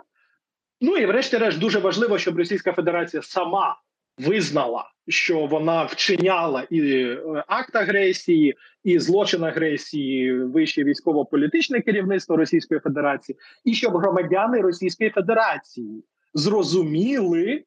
Ну 0.81 0.97
і 0.97 1.05
врешті-решт 1.05 1.59
дуже 1.59 1.79
важливо, 1.79 2.17
щоб 2.17 2.37
Російська 2.37 2.73
Федерація 2.73 3.23
сама 3.23 3.77
визнала, 4.17 4.85
що 5.07 5.45
вона 5.45 5.83
вчиняла 5.83 6.67
і 6.69 6.81
е, 6.81 7.43
акт 7.47 7.75
агресії, 7.75 8.55
і 8.83 8.99
злочин 8.99 9.43
агресії 9.43 10.33
вище 10.43 10.83
військово-політичне 10.83 11.81
керівництво 11.81 12.37
Російської 12.37 12.79
Федерації, 12.79 13.37
і 13.63 13.73
щоб 13.73 13.97
громадяни 13.97 14.61
Російської 14.61 15.09
Федерації 15.09 16.03
зрозуміли, 16.33 17.63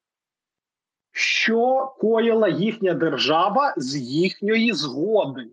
що 1.12 1.92
коїла 1.98 2.48
їхня 2.48 2.94
держава 2.94 3.74
з 3.76 3.96
їхньої 3.96 4.72
згоди, 4.72 5.46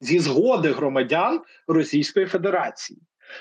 зі 0.00 0.18
згоди 0.18 0.72
громадян 0.72 1.40
Російської 1.66 2.26
Федерації. 2.26 2.98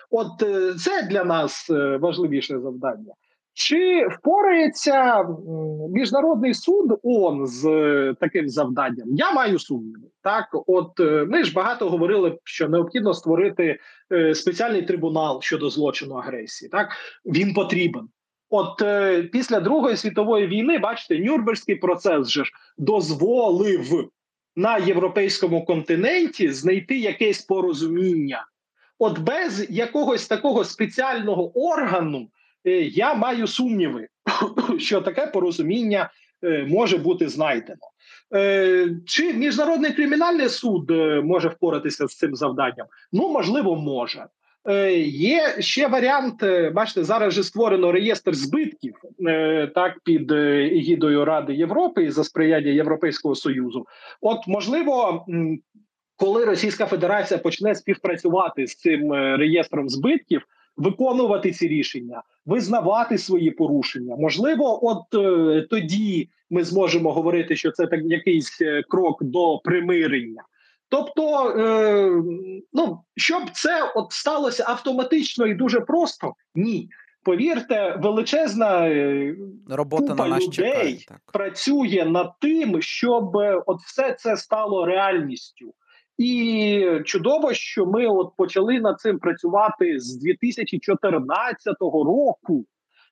От 0.09 0.43
е, 0.43 0.73
це 0.73 1.03
для 1.03 1.23
нас 1.23 1.69
е, 1.69 1.97
важливіше 1.97 2.59
завдання. 2.59 3.13
Чи 3.59 4.07
впорається 4.07 5.25
міжнародний 5.89 6.53
суд 6.53 6.99
ООН 7.03 7.47
з 7.47 7.65
е, 7.65 8.15
таким 8.19 8.49
завданням? 8.49 9.07
Я 9.15 9.31
маю 9.31 9.59
сумніви. 9.59 10.07
Так, 10.23 10.45
от 10.67 10.99
е, 10.99 11.25
ми 11.29 11.43
ж 11.43 11.53
багато 11.53 11.89
говорили, 11.89 12.37
що 12.43 12.69
необхідно 12.69 13.13
створити 13.13 13.79
е, 14.11 14.35
спеціальний 14.35 14.81
трибунал 14.81 15.41
щодо 15.41 15.69
злочину 15.69 16.15
агресії. 16.15 16.69
Так 16.69 16.89
він 17.25 17.53
потрібен. 17.53 18.09
От 18.49 18.83
після 19.31 19.59
Другої 19.59 19.97
світової 19.97 20.47
війни, 20.47 20.79
бачите, 20.79 21.19
Нюрнберзький 21.19 21.75
процес 21.75 22.27
же 22.27 22.45
ж 22.45 22.51
дозволив 22.77 24.09
на 24.55 24.77
європейському 24.77 25.65
континенті 25.65 26.51
знайти 26.51 26.97
якесь 26.97 27.41
порозуміння. 27.41 28.45
От 28.99 29.19
без 29.19 29.67
якогось 29.69 30.27
такого 30.27 30.63
спеціального 30.63 31.59
органу. 31.59 32.29
Е, 32.65 32.71
я 32.81 33.13
маю 33.13 33.47
сумніви, 33.47 34.07
що 34.77 35.01
таке 35.01 35.27
порозуміння 35.27 36.09
е, 36.43 36.65
може 36.69 36.97
бути 36.97 37.29
знайдено. 37.29 37.79
Е, 38.35 38.89
чи 39.05 39.33
міжнародний 39.33 39.93
кримінальний 39.93 40.49
суд 40.49 40.91
може 41.23 41.47
впоратися 41.47 42.07
з 42.07 42.15
цим 42.15 42.35
завданням? 42.35 42.87
Ну 43.11 43.29
можливо, 43.29 43.75
може. 43.75 44.25
Є 45.05 45.55
ще 45.59 45.87
варіант. 45.87 46.43
Бачите, 46.73 47.03
зараз 47.03 47.33
вже 47.33 47.43
створено 47.43 47.91
реєстр 47.91 48.35
збитків 48.35 48.95
так 49.75 49.99
під 50.03 50.31
егідою 50.31 51.25
Ради 51.25 51.53
Європи 51.53 52.03
і 52.03 52.11
за 52.11 52.23
сприяння 52.23 52.71
Європейського 52.71 53.35
союзу. 53.35 53.85
От 54.21 54.47
можливо, 54.47 55.25
коли 56.15 56.45
Російська 56.45 56.85
Федерація 56.85 57.37
почне 57.37 57.75
співпрацювати 57.75 58.67
з 58.67 58.75
цим 58.75 59.13
реєстром 59.13 59.89
збитків 59.89 60.41
виконувати 60.79 61.51
ці 61.51 61.67
рішення, 61.67 62.21
визнавати 62.45 63.17
свої 63.17 63.51
порушення. 63.51 64.15
Можливо, 64.15 64.85
от 64.85 65.15
е, 65.15 65.67
тоді 65.69 66.29
ми 66.49 66.63
зможемо 66.63 67.13
говорити, 67.13 67.55
що 67.55 67.71
це 67.71 67.87
так 67.87 67.99
якийсь 68.03 68.61
е, 68.61 68.83
крок 68.89 69.23
до 69.23 69.59
примирення. 69.63 70.43
Тобто, 70.89 71.49
е, 71.49 72.11
ну 72.73 72.99
щоб 73.15 73.43
це 73.53 73.91
от 73.95 74.11
сталося 74.11 74.63
автоматично 74.67 75.47
і 75.47 75.53
дуже 75.53 75.79
просто, 75.79 76.33
ні. 76.55 76.89
Повірте, 77.23 77.95
величезна 78.01 78.87
е, 78.87 79.35
робота 79.69 80.07
купа 80.07 80.23
на 80.23 80.29
нас 80.29 80.43
людей 80.43 80.71
чекає, 80.71 80.97
так. 81.07 81.21
працює 81.33 82.05
над 82.09 82.31
тим, 82.41 82.81
щоб 82.81 83.37
е, 83.37 83.63
от 83.65 83.79
все 83.79 84.13
це 84.13 84.37
стало 84.37 84.85
реальністю. 84.85 85.73
І 86.19 87.01
чудово, 87.05 87.53
що 87.53 87.85
ми 87.85 88.07
от 88.07 88.31
почали 88.37 88.79
над 88.79 88.99
цим 88.99 89.19
працювати 89.19 89.99
з 89.99 90.15
2014 90.17 91.75
року, 91.81 92.65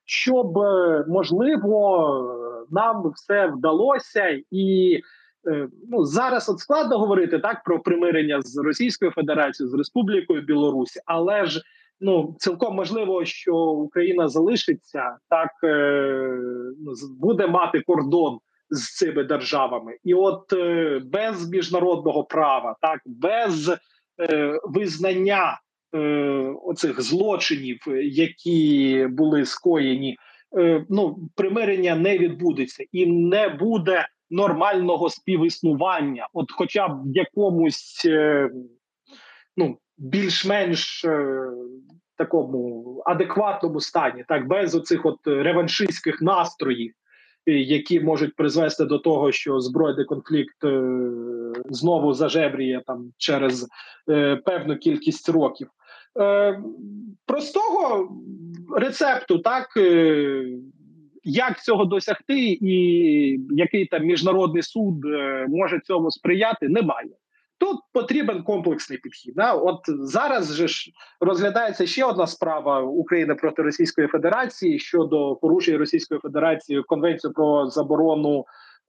щоб 0.04 0.58
е, 0.58 1.04
можливо 1.08 2.66
нам 2.70 3.12
все 3.14 3.46
вдалося, 3.46 4.40
і 4.50 5.00
е, 5.48 5.68
ну 5.90 6.04
зараз 6.04 6.48
от 6.48 6.58
складно 6.58 6.98
говорити 6.98 7.38
так 7.38 7.62
про 7.64 7.80
примирення 7.80 8.42
з 8.42 8.56
Російською 8.56 9.10
Федерацією 9.10 9.70
з 9.70 9.78
Республікою 9.78 10.42
Білорусь, 10.42 11.02
але 11.06 11.46
ж 11.46 11.62
ну 12.00 12.36
цілком 12.38 12.76
можливо, 12.76 13.24
що 13.24 13.56
Україна 13.56 14.28
залишиться 14.28 15.16
так, 15.28 15.50
е, 15.64 16.38
буде 17.20 17.46
мати 17.46 17.80
кордон 17.80 18.38
з 18.70 18.96
цими 18.96 19.24
державами, 19.24 19.96
і 20.04 20.14
от 20.14 20.52
е, 20.52 21.00
без 21.04 21.50
міжнародного 21.50 22.24
права, 22.24 22.76
так 22.82 23.00
без 23.06 23.68
е, 24.20 24.58
визнання 24.64 25.60
е, 25.94 25.98
оцих 26.62 27.00
злочинів, 27.00 27.78
які 28.02 29.06
були 29.10 29.44
скоєні, 29.46 30.16
ну 30.88 31.28
примирення 31.34 31.96
не 31.96 32.18
відбудеться 32.18 32.84
і 32.92 33.06
не 33.06 33.48
буде 33.48 34.08
нормального 34.30 35.10
співіснування, 35.10 36.28
от, 36.32 36.52
хоча 36.52 36.88
б 36.88 37.12
в 37.12 37.16
якомусь 37.16 38.06
ну 39.56 39.78
більш-менш. 39.98 41.06
Такому 42.16 43.02
адекватному 43.06 43.80
стані, 43.80 44.24
так 44.28 44.48
без 44.48 44.74
оцих 44.74 45.06
от 45.06 45.18
реваншистських 45.26 46.22
настроїв, 46.22 46.92
які 47.52 48.00
можуть 48.00 48.36
призвести 48.36 48.84
до 48.84 48.98
того, 48.98 49.32
що 49.32 49.60
збройний 49.60 50.04
конфлікт 50.04 50.64
е, 50.64 50.82
знову 51.70 52.14
зажебріє 52.14 52.82
там 52.86 53.12
через 53.18 53.68
е, 54.10 54.36
певну 54.36 54.76
кількість 54.76 55.28
років. 55.28 55.68
Е, 56.20 56.62
простого 57.26 58.12
рецепту, 58.76 59.38
так 59.38 59.68
як 61.24 61.62
цього 61.62 61.84
досягти, 61.84 62.58
і 62.60 62.76
який 63.50 63.86
там 63.86 64.04
міжнародний 64.04 64.62
суд 64.62 64.94
може 65.48 65.80
цьому 65.80 66.10
сприяти, 66.10 66.68
немає. 66.68 67.10
Тут 67.58 67.80
потрібен 67.92 68.42
комплексний 68.42 68.98
підхід. 68.98 69.34
Да? 69.36 69.52
От 69.52 69.80
зараз 69.86 70.54
же 70.54 70.68
ж 70.68 70.90
розглядається 71.20 71.86
ще 71.86 72.04
одна 72.04 72.26
справа 72.26 72.80
України 72.80 73.34
проти 73.34 73.62
Російської 73.62 74.08
Федерації 74.08 74.78
щодо 74.78 75.36
порушення 75.36 75.78
Російської 75.78 76.20
Федерації 76.20 76.82
конвенцію 76.82 77.32
про 77.32 77.66
заборону 77.66 78.44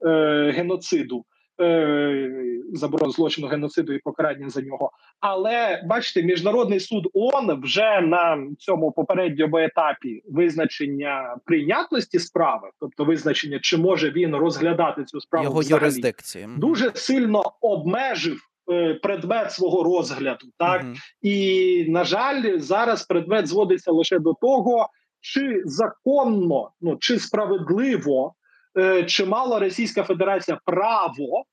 е, 0.06 0.52
геноциду, 0.56 1.24
е, 1.60 2.30
заборону 2.72 3.12
злочину 3.12 3.46
геноциду 3.46 3.92
і 3.92 3.98
покарання 3.98 4.48
за 4.48 4.62
нього. 4.62 4.90
Але 5.20 5.82
бачите, 5.86 6.22
міжнародний 6.22 6.80
суд 6.80 7.08
ООН 7.14 7.60
вже 7.62 8.00
на 8.00 8.46
цьому 8.58 8.92
попередньому 8.92 9.58
етапі 9.58 10.22
визначення 10.28 11.36
прийнятності 11.44 12.18
справи, 12.18 12.70
тобто 12.80 13.04
визначення, 13.04 13.58
чи 13.62 13.76
може 13.76 14.10
він 14.10 14.36
розглядати 14.36 15.04
цю 15.04 15.20
справу 15.20 15.44
його 15.44 15.60
взагалі, 15.60 15.82
юрисдикції, 15.82 16.48
дуже 16.56 16.90
сильно 16.94 17.42
обмежив. 17.60 18.49
Е, 18.70 18.94
предмет 18.94 19.52
свого 19.52 19.82
розгляду, 19.84 20.46
так 20.58 20.82
uh 20.82 20.96
і 21.22 21.84
на 21.88 22.04
жаль, 22.04 22.58
зараз 22.58 23.06
предмет 23.06 23.46
зводиться 23.46 23.92
лише 23.92 24.18
до 24.18 24.34
того, 24.34 24.88
чи 25.20 25.62
законно, 25.64 26.70
ну 26.80 26.96
чи 27.00 27.18
справедливо, 27.18 28.34
е, 28.78 29.04
чи 29.04 29.24
мала 29.24 29.58
Російська 29.58 30.02
Федерація 30.02 30.60
право 30.64 31.44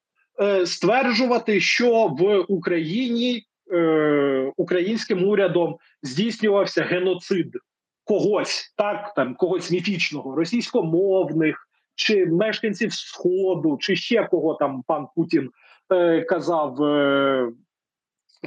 е, 0.41 0.65
стверджувати, 0.65 1.59
що 1.59 2.07
в 2.07 2.45
Україні 2.47 3.43
е, 3.73 4.51
українським 4.57 5.29
урядом 5.29 5.77
здійснювався 6.03 6.83
геноцид 6.83 7.57
когось, 8.03 8.73
так 8.77 9.13
там 9.15 9.35
когось 9.35 9.71
міфічного, 9.71 10.35
російськомовних 10.35 11.67
чи 11.95 12.25
мешканців 12.25 12.93
Сходу, 12.93 13.77
чи 13.81 13.95
ще 13.95 14.23
кого 14.23 14.53
там 14.53 14.83
пан 14.87 15.07
Путін. 15.15 15.49
Е, 15.93 16.21
казав, 16.21 16.83
е, 16.83 17.51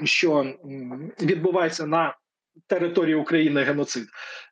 що 0.04 0.46
відбувається 1.22 1.86
на 1.86 2.14
території 2.66 3.14
України 3.14 3.62
геноцид. 3.62 4.06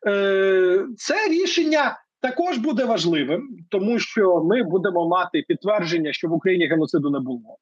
Е, 0.06 0.86
це 0.96 1.28
рішення 1.28 1.98
також 2.20 2.58
буде 2.58 2.84
важливим, 2.84 3.48
тому 3.70 3.98
що 3.98 4.44
ми 4.44 4.62
будемо 4.62 5.08
мати 5.08 5.44
підтвердження, 5.48 6.12
що 6.12 6.28
в 6.28 6.32
Україні 6.32 6.66
геноциду 6.66 7.10
не 7.10 7.20
було. 7.20 7.56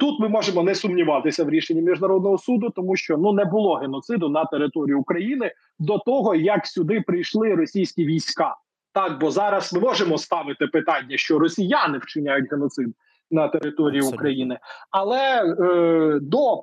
Тут 0.00 0.20
ми 0.20 0.28
можемо 0.28 0.62
не 0.62 0.74
сумніватися 0.74 1.44
в 1.44 1.50
рішенні 1.50 1.82
міжнародного 1.82 2.38
суду, 2.38 2.70
тому 2.76 2.96
що 2.96 3.16
ну 3.16 3.32
не 3.32 3.44
було 3.44 3.74
геноциду 3.74 4.28
на 4.28 4.44
території 4.44 4.94
України 4.94 5.52
до 5.78 5.98
того, 5.98 6.34
як 6.34 6.66
сюди 6.66 7.00
прийшли 7.00 7.54
російські 7.54 8.04
війська. 8.04 8.56
Так, 8.92 9.20
бо 9.20 9.30
зараз 9.30 9.72
ми 9.74 9.80
можемо 9.80 10.18
ставити 10.18 10.66
питання, 10.66 11.16
що 11.16 11.38
росіяни 11.38 11.98
вчиняють 11.98 12.50
геноцид 12.52 12.88
на 13.30 13.48
території 13.48 13.98
Абсолютно. 13.98 14.16
України, 14.16 14.58
але 14.90 15.42
е, 15.42 16.18
до 16.22 16.54
е, 16.56 16.62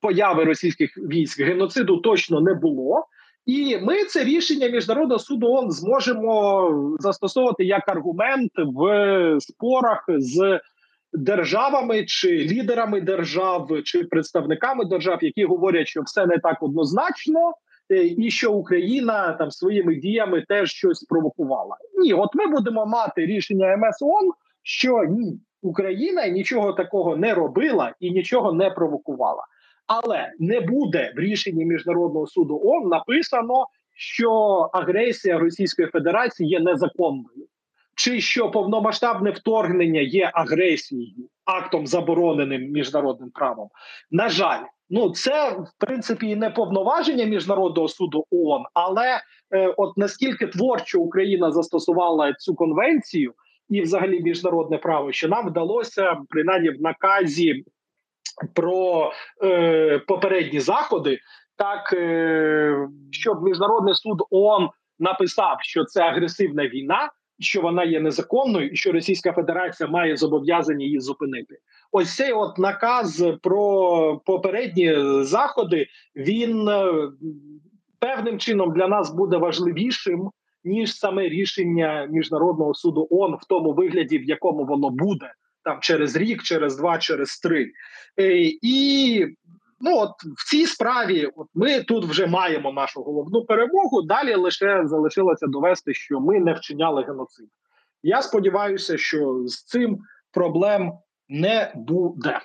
появи 0.00 0.44
російських 0.44 0.98
військ 0.98 1.40
геноциду 1.40 1.96
точно 1.96 2.40
не 2.40 2.54
було. 2.54 3.06
І 3.46 3.78
ми 3.82 4.04
це 4.04 4.24
рішення 4.24 4.68
міжнародного 4.68 5.18
суду 5.18 5.46
ООН 5.46 5.70
зможемо 5.70 6.96
застосовувати 7.00 7.64
як 7.64 7.88
аргумент 7.88 8.50
в 8.56 9.36
спорах 9.40 10.04
з 10.08 10.60
державами 11.12 12.04
чи 12.04 12.28
лідерами 12.28 13.00
держав, 13.00 13.68
чи 13.84 14.04
представниками 14.04 14.84
держав, 14.84 15.18
які 15.24 15.44
говорять, 15.44 15.88
що 15.88 16.02
все 16.02 16.26
не 16.26 16.38
так 16.38 16.62
однозначно, 16.62 17.52
е, 17.90 18.04
і 18.04 18.30
що 18.30 18.52
Україна 18.52 19.32
там 19.32 19.50
своїми 19.50 19.96
діями 19.96 20.44
теж 20.48 20.70
щось 20.70 21.02
провокувала. 21.02 21.76
Ні, 21.98 22.14
от 22.14 22.34
ми 22.34 22.46
будемо 22.46 22.86
мати 22.86 23.26
рішення 23.26 23.76
МС 23.76 24.02
ООН, 24.02 24.32
що 24.62 25.04
ні, 25.04 25.40
Україна 25.62 26.26
нічого 26.26 26.72
такого 26.72 27.16
не 27.16 27.34
робила 27.34 27.94
і 28.00 28.10
нічого 28.10 28.52
не 28.52 28.70
провокувала. 28.70 29.42
Але 29.86 30.32
не 30.38 30.60
буде 30.60 31.12
в 31.16 31.20
рішенні 31.20 31.64
міжнародного 31.64 32.26
суду 32.26 32.60
ООН 32.64 32.88
написано, 32.88 33.66
що 33.94 34.30
агресія 34.72 35.38
Російської 35.38 35.88
Федерації 35.88 36.48
є 36.48 36.60
незаконною, 36.60 37.46
чи 37.96 38.20
що 38.20 38.50
повномасштабне 38.50 39.30
вторгнення 39.30 40.00
є 40.00 40.30
агресією, 40.34 41.28
актом 41.44 41.86
забороненим 41.86 42.62
міжнародним 42.62 43.30
правом. 43.30 43.68
На 44.10 44.28
жаль, 44.28 44.62
ну 44.90 45.10
це 45.10 45.50
в 45.50 45.72
принципі 45.78 46.36
не 46.36 46.50
повноваження 46.50 47.24
міжнародного 47.24 47.88
суду 47.88 48.24
ООН, 48.30 48.62
але 48.74 49.20
е, 49.54 49.74
от 49.76 49.96
наскільки 49.96 50.46
творчо 50.46 51.00
Україна 51.00 51.52
застосувала 51.52 52.32
цю 52.32 52.54
конвенцію 52.54 53.34
і, 53.72 53.82
взагалі, 53.82 54.20
міжнародне 54.20 54.78
право, 54.78 55.12
що 55.12 55.28
нам 55.28 55.48
вдалося 55.48 56.16
принаймні 56.28 56.70
в 56.70 56.82
наказі 56.82 57.64
про 58.54 59.12
е, 59.44 59.98
попередні 59.98 60.60
заходи, 60.60 61.18
так 61.56 61.92
е, 61.92 62.88
щоб 63.10 63.42
міжнародний 63.42 63.94
суд 63.94 64.22
ООН 64.30 64.68
написав, 64.98 65.56
що 65.60 65.84
це 65.84 66.02
агресивна 66.02 66.68
війна, 66.68 67.10
що 67.38 67.60
вона 67.60 67.84
є 67.84 68.00
незаконною, 68.00 68.68
і 68.68 68.76
що 68.76 68.92
Російська 68.92 69.32
Федерація 69.32 69.88
має 69.88 70.16
зобов'язання 70.16 70.84
її 70.84 71.00
зупинити. 71.00 71.58
Ось 71.92 72.16
цей 72.16 72.32
от 72.32 72.58
наказ 72.58 73.24
про 73.42 74.16
попередні 74.26 74.94
заходи. 75.24 75.86
Він 76.16 76.68
е, 76.68 76.92
певним 77.98 78.38
чином 78.38 78.72
для 78.72 78.88
нас 78.88 79.14
буде 79.14 79.36
важливішим. 79.36 80.30
Ніж 80.64 80.96
саме 80.96 81.28
рішення 81.28 82.08
міжнародного 82.10 82.74
суду 82.74 83.08
ООН 83.10 83.38
в 83.40 83.46
тому 83.48 83.72
вигляді, 83.72 84.18
в 84.18 84.24
якому 84.24 84.64
воно 84.64 84.90
буде 84.90 85.32
там 85.64 85.78
через 85.80 86.16
рік, 86.16 86.42
через 86.42 86.76
два, 86.76 86.98
через 86.98 87.38
три. 87.38 87.72
Е, 88.20 88.52
і 88.62 89.26
ну 89.80 89.98
от 89.98 90.10
в 90.38 90.50
цій 90.50 90.66
справі, 90.66 91.30
от 91.36 91.46
ми 91.54 91.82
тут 91.82 92.04
вже 92.04 92.26
маємо 92.26 92.72
нашу 92.72 93.02
головну 93.02 93.44
перемогу. 93.44 94.02
Далі 94.02 94.34
лише 94.34 94.82
залишилося 94.86 95.46
довести, 95.46 95.94
що 95.94 96.20
ми 96.20 96.40
не 96.40 96.52
вчиняли 96.52 97.02
геноцид. 97.02 97.48
Я 98.02 98.22
сподіваюся, 98.22 98.98
що 98.98 99.42
з 99.46 99.64
цим 99.64 99.98
проблем 100.32 100.92
не 101.28 101.72
буде. 101.76 102.40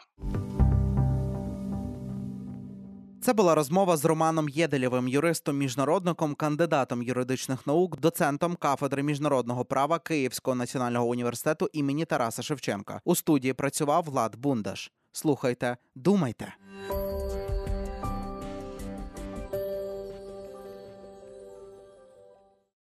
Це 3.28 3.34
була 3.34 3.56
розмова 3.56 3.98
з 3.98 4.06
Романом 4.06 4.50
Єделєвим, 4.50 5.08
юристом, 5.08 5.58
міжнародником, 5.58 6.36
кандидатом 6.36 7.04
юридичних 7.04 7.68
наук, 7.68 8.00
доцентом 8.00 8.56
кафедри 8.56 9.04
міжнародного 9.04 9.66
права 9.66 10.00
Київського 10.00 10.56
національного 10.56 11.08
університету 11.08 11.70
імені 11.74 12.06
Тараса 12.06 12.44
Шевченка. 12.44 13.02
У 13.06 13.16
студії 13.16 13.54
працював 13.54 14.04
Влад 14.04 14.36
Бундаш. 14.36 14.92
Слухайте, 15.12 15.78
думайте. 15.96 16.54